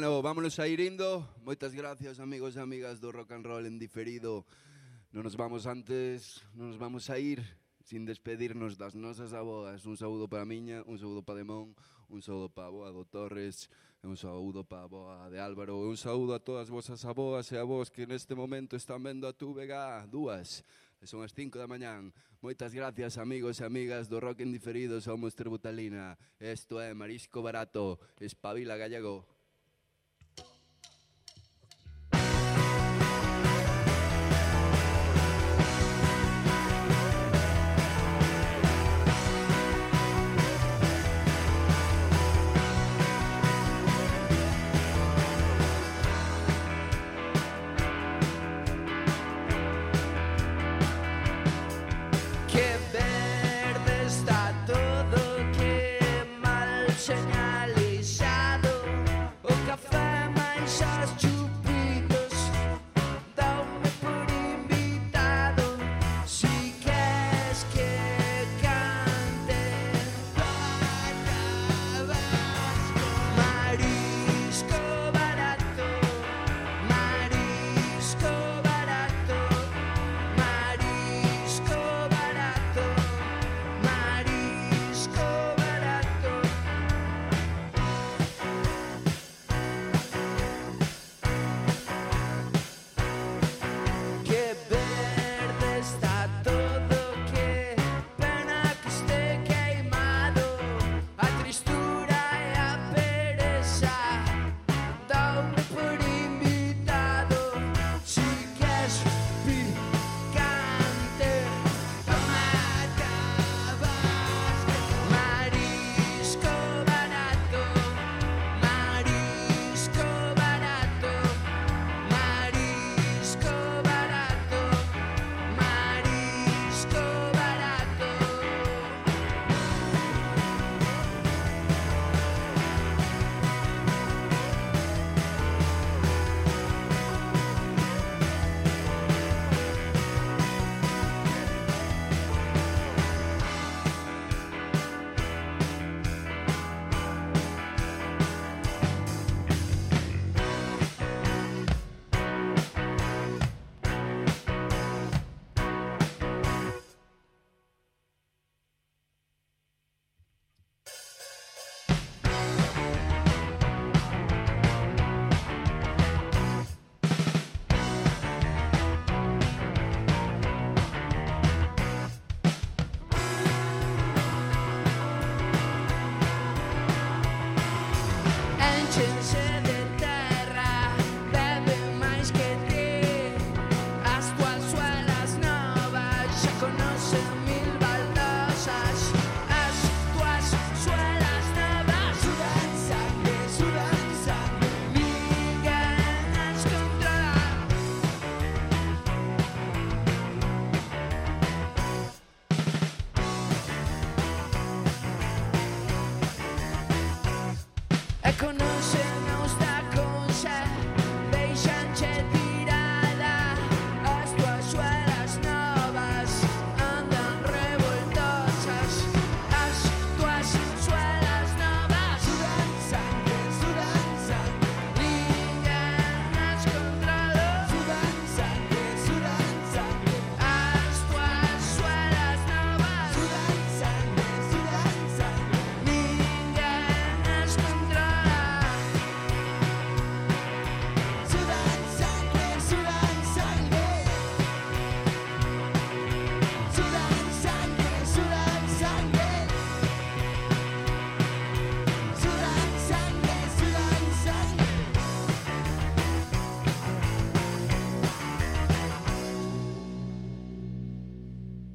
Bueno, 0.00 0.22
vámonos 0.22 0.58
a 0.58 0.66
ir 0.66 0.80
indo 0.80 1.28
Moitas 1.44 1.74
gracias 1.74 2.20
amigos 2.24 2.56
e 2.56 2.60
amigas 2.64 3.04
do 3.04 3.12
rock 3.12 3.36
and 3.36 3.44
roll 3.44 3.68
en 3.68 3.76
diferido 3.76 4.48
Non 5.12 5.28
nos 5.28 5.36
vamos 5.36 5.68
antes, 5.68 6.40
non 6.56 6.72
nos 6.72 6.80
vamos 6.80 7.12
a 7.12 7.20
ir 7.20 7.44
Sin 7.84 8.08
despedirnos 8.08 8.80
das 8.80 8.96
nosas 8.96 9.36
aboas 9.36 9.84
Un 9.84 10.00
saúdo 10.00 10.24
para 10.24 10.48
miña, 10.48 10.80
un 10.88 10.96
saúdo 10.96 11.20
para 11.20 11.44
Demón 11.44 11.76
Un 12.08 12.24
saúdo 12.24 12.48
para 12.48 12.72
a 12.72 12.72
boa 12.72 12.88
do 12.96 13.04
Torres 13.04 13.68
Un 14.00 14.16
saúdo 14.16 14.64
para 14.64 14.88
a 14.88 14.88
boa 14.88 15.28
de 15.28 15.36
Álvaro 15.36 15.76
Un 15.76 16.00
saúdo 16.00 16.32
a 16.32 16.40
todas 16.40 16.72
vosas 16.72 17.04
aboas 17.04 17.52
e 17.52 17.60
avós 17.60 17.92
Que 17.92 18.08
neste 18.08 18.32
momento 18.32 18.80
están 18.80 19.04
vendo 19.04 19.28
a 19.28 19.36
tu 19.36 19.52
vega 19.52 20.00
Dúas 20.08 20.64
son 21.04 21.24
as 21.24 21.32
5 21.32 21.56
da 21.56 21.64
mañán. 21.64 22.12
Moitas 22.44 22.76
gracias, 22.76 23.16
amigos 23.16 23.60
e 23.60 23.64
amigas 23.64 24.12
do 24.12 24.20
Rock 24.20 24.44
en 24.44 24.52
Diferido. 24.52 25.00
Somos 25.00 25.32
Tributalina. 25.32 26.20
Esto 26.36 26.76
é 26.76 26.92
Marisco 26.92 27.40
Barato. 27.40 27.96
Espabila 28.20 28.76
Gallego. 28.76 29.39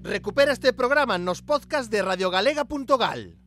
Recupera 0.06 0.52
este 0.52 0.72
programa 0.72 1.16
en 1.16 1.26
los 1.26 1.42
podcasts 1.42 1.90
de 1.90 2.04
radiogalega.gal. 2.04 3.40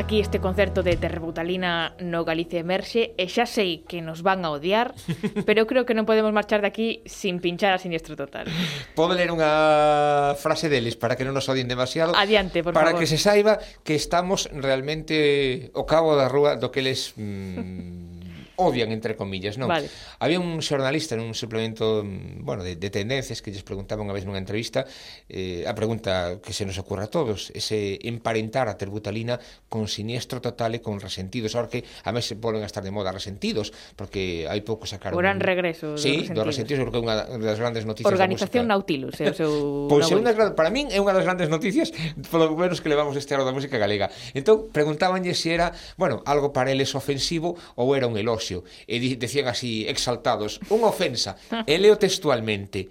Ata 0.00 0.06
aquí 0.06 0.20
este 0.20 0.40
concerto 0.40 0.82
de 0.82 0.96
Terrebutalina 0.96 1.94
no 2.00 2.24
Galicia 2.24 2.56
Emerxe 2.64 3.12
e 3.20 3.28
xa 3.28 3.44
sei 3.44 3.84
que 3.84 4.00
nos 4.00 4.24
van 4.24 4.48
a 4.48 4.50
odiar, 4.56 4.96
pero 5.44 5.68
creo 5.68 5.84
que 5.84 5.92
non 5.92 6.08
podemos 6.08 6.32
marchar 6.32 6.64
de 6.64 6.72
aquí 6.72 6.88
sin 7.04 7.36
pinchar 7.36 7.76
a 7.76 7.78
Siniestro 7.78 8.16
Total. 8.16 8.48
Podo 8.96 9.12
ler 9.12 9.28
unha 9.28 10.32
frase 10.40 10.72
deles 10.72 10.96
para 10.96 11.20
que 11.20 11.28
non 11.28 11.36
nos 11.36 11.52
odien 11.52 11.68
demasiado. 11.68 12.16
Adiante, 12.16 12.64
por 12.64 12.72
para 12.72 12.96
favor. 12.96 13.04
Que 13.04 13.12
se 13.12 13.20
saiba 13.20 13.60
que 13.84 13.92
estamos 13.92 14.48
realmente 14.56 15.68
o 15.76 15.84
cabo 15.84 16.16
da 16.16 16.32
rúa 16.32 16.56
do 16.56 16.72
que 16.72 16.80
eles 16.80 17.12
mm, 17.20 18.16
odian, 18.60 18.92
entre 18.92 19.16
comillas, 19.16 19.56
non? 19.56 19.72
Vale. 19.72 19.88
Había 20.20 20.38
un 20.38 20.60
xornalista 20.60 21.16
nun 21.16 21.32
suplemento, 21.32 22.04
mm, 22.04 22.44
bueno, 22.44 22.60
de, 22.60 22.76
de 22.76 22.88
tendencias 22.92 23.40
que 23.40 23.48
lles 23.50 23.64
preguntaba 23.64 24.04
unha 24.04 24.12
vez 24.12 24.28
nunha 24.28 24.38
entrevista 24.40 24.84
eh, 25.32 25.64
a 25.64 25.72
pregunta 25.72 26.38
que 26.44 26.52
se 26.52 26.68
nos 26.68 26.76
ocurra 26.76 27.08
a 27.08 27.10
todos, 27.10 27.48
ese 27.56 27.98
emparentar 28.04 28.68
a 28.68 28.76
terbutalina 28.76 29.40
con 29.72 29.88
siniestro 29.88 30.44
total 30.44 30.76
e 30.76 30.80
con 30.84 31.00
resentidos, 31.00 31.56
ahora 31.56 31.72
que 31.72 31.80
a 32.04 32.10
mes 32.12 32.28
volven 32.36 32.62
a 32.62 32.68
estar 32.68 32.84
de 32.84 32.92
moda 32.92 33.10
resentidos, 33.10 33.72
porque 33.96 34.44
hai 34.44 34.60
pouco 34.60 34.84
sacaron... 34.84 35.16
O 35.16 35.22
gran 35.22 35.40
regreso 35.40 35.96
sí, 35.96 36.28
dos 36.28 36.34
resentidos. 36.34 36.36
dos 36.36 36.46
resentidos, 36.46 36.80
creo 36.84 36.92
que 36.92 37.00
é 37.00 37.04
unha 37.06 37.16
das 37.40 37.58
grandes 37.58 37.84
noticias 37.86 38.10
Organización 38.10 38.68
da 38.68 38.76
música. 38.76 39.06
Nautilus, 39.06 39.14
é 39.22 39.32
o 39.32 39.36
seu... 39.36 39.52
Pois 39.90 40.06
pues 40.06 40.12
é 40.12 40.16
unha, 40.18 40.32
para 40.52 40.70
min 40.74 40.90
é 40.90 40.98
unha 40.98 41.14
das 41.14 41.24
grandes 41.24 41.48
noticias, 41.48 41.94
polo 42.28 42.52
menos 42.58 42.82
que 42.82 42.90
levamos 42.90 43.14
este 43.14 43.32
ano 43.38 43.46
da 43.46 43.54
música 43.54 43.78
galega. 43.78 44.10
Entón, 44.34 44.68
preguntábanlle 44.74 45.32
se 45.34 45.40
si 45.40 45.50
era, 45.54 45.72
bueno, 45.96 46.22
algo 46.26 46.52
para 46.52 46.70
eles 46.74 46.94
ofensivo 46.94 47.54
ou 47.76 47.94
era 47.94 48.10
un 48.10 48.18
eloxio 48.18 48.49
Ambrosio, 48.50 48.64
e 48.86 48.98
decían 49.16 49.46
así, 49.46 49.86
exaltados, 49.86 50.58
unha 50.70 50.90
ofensa, 50.90 51.38
e 51.66 51.78
leo 51.78 51.96
textualmente, 51.96 52.90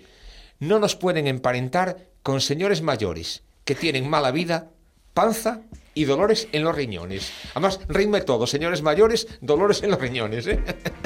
non 0.64 0.80
nos 0.80 0.96
pueden 0.96 1.28
emparentar 1.28 2.00
con 2.24 2.40
señores 2.40 2.80
mayores 2.80 3.44
que 3.68 3.76
tienen 3.76 4.08
mala 4.08 4.32
vida, 4.32 4.72
panza 5.14 5.64
y 5.96 6.06
dolores 6.08 6.48
en 6.52 6.64
los 6.64 6.76
riñones. 6.76 7.32
Además, 7.52 7.80
rime 7.88 8.22
todo, 8.22 8.48
señores 8.48 8.82
mayores, 8.82 9.28
dolores 9.42 9.84
en 9.84 9.92
los 9.92 10.00
riñones. 10.00 10.48
¿eh? 10.48 10.60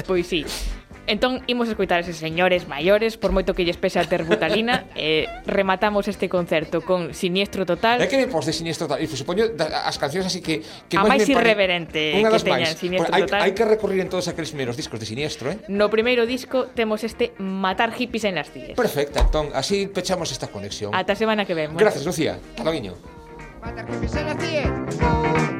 Pois 0.06 0.26
sí. 0.26 0.46
Entón, 1.06 1.44
imos 1.46 1.68
escoitar 1.68 2.00
eses 2.00 2.16
señores 2.16 2.64
maiores, 2.64 3.20
por 3.20 3.32
moito 3.32 3.52
que 3.52 3.68
lles 3.68 3.76
pese 3.76 4.00
a 4.00 4.04
ter 4.08 4.24
butalina, 4.24 4.88
e 4.96 5.28
rematamos 5.44 6.08
este 6.08 6.32
concerto 6.32 6.80
con 6.80 7.12
Siniestro 7.12 7.68
Total. 7.68 8.00
É 8.00 8.08
que 8.08 8.16
me 8.16 8.24
pos 8.24 8.48
de 8.48 8.56
Siniestro 8.56 8.88
Total, 8.88 9.04
e 9.04 9.06
supoño 9.08 9.52
da, 9.52 9.84
as 9.84 10.00
cancións 10.00 10.24
así 10.32 10.40
que... 10.40 10.64
que 10.88 10.96
a 10.96 11.04
máis 11.04 11.28
irreverente 11.28 12.16
que 12.16 12.40
teñan 12.40 12.72
Siniestro 12.72 13.12
pues, 13.12 13.28
Total. 13.28 13.40
Hai, 13.44 13.52
que 13.52 13.64
recorrer 13.68 14.00
en 14.00 14.08
todos 14.08 14.32
aqueles 14.32 14.48
primeiros 14.48 14.80
discos 14.80 14.96
de 14.96 15.04
Siniestro, 15.04 15.52
eh? 15.52 15.60
No 15.68 15.92
primeiro 15.92 16.24
disco 16.24 16.72
temos 16.72 17.04
este 17.04 17.36
Matar 17.36 17.92
hippies 17.92 18.24
en 18.24 18.40
las 18.40 18.48
ties. 18.48 18.72
Perfecta, 18.72 19.20
entón, 19.28 19.52
así 19.52 19.86
pechamos 19.86 20.32
esta 20.32 20.48
conexión. 20.48 20.94
Ata 20.94 21.12
semana 21.14 21.44
que 21.44 21.52
vemos. 21.52 21.76
Gracias, 21.76 22.04
Lucía. 22.04 22.40
Hasta 22.40 22.64
logo, 22.64 22.96
Matar 23.60 23.84
hippies 23.92 24.16
en 24.16 24.26
las 24.26 24.38
ties. 24.38 25.53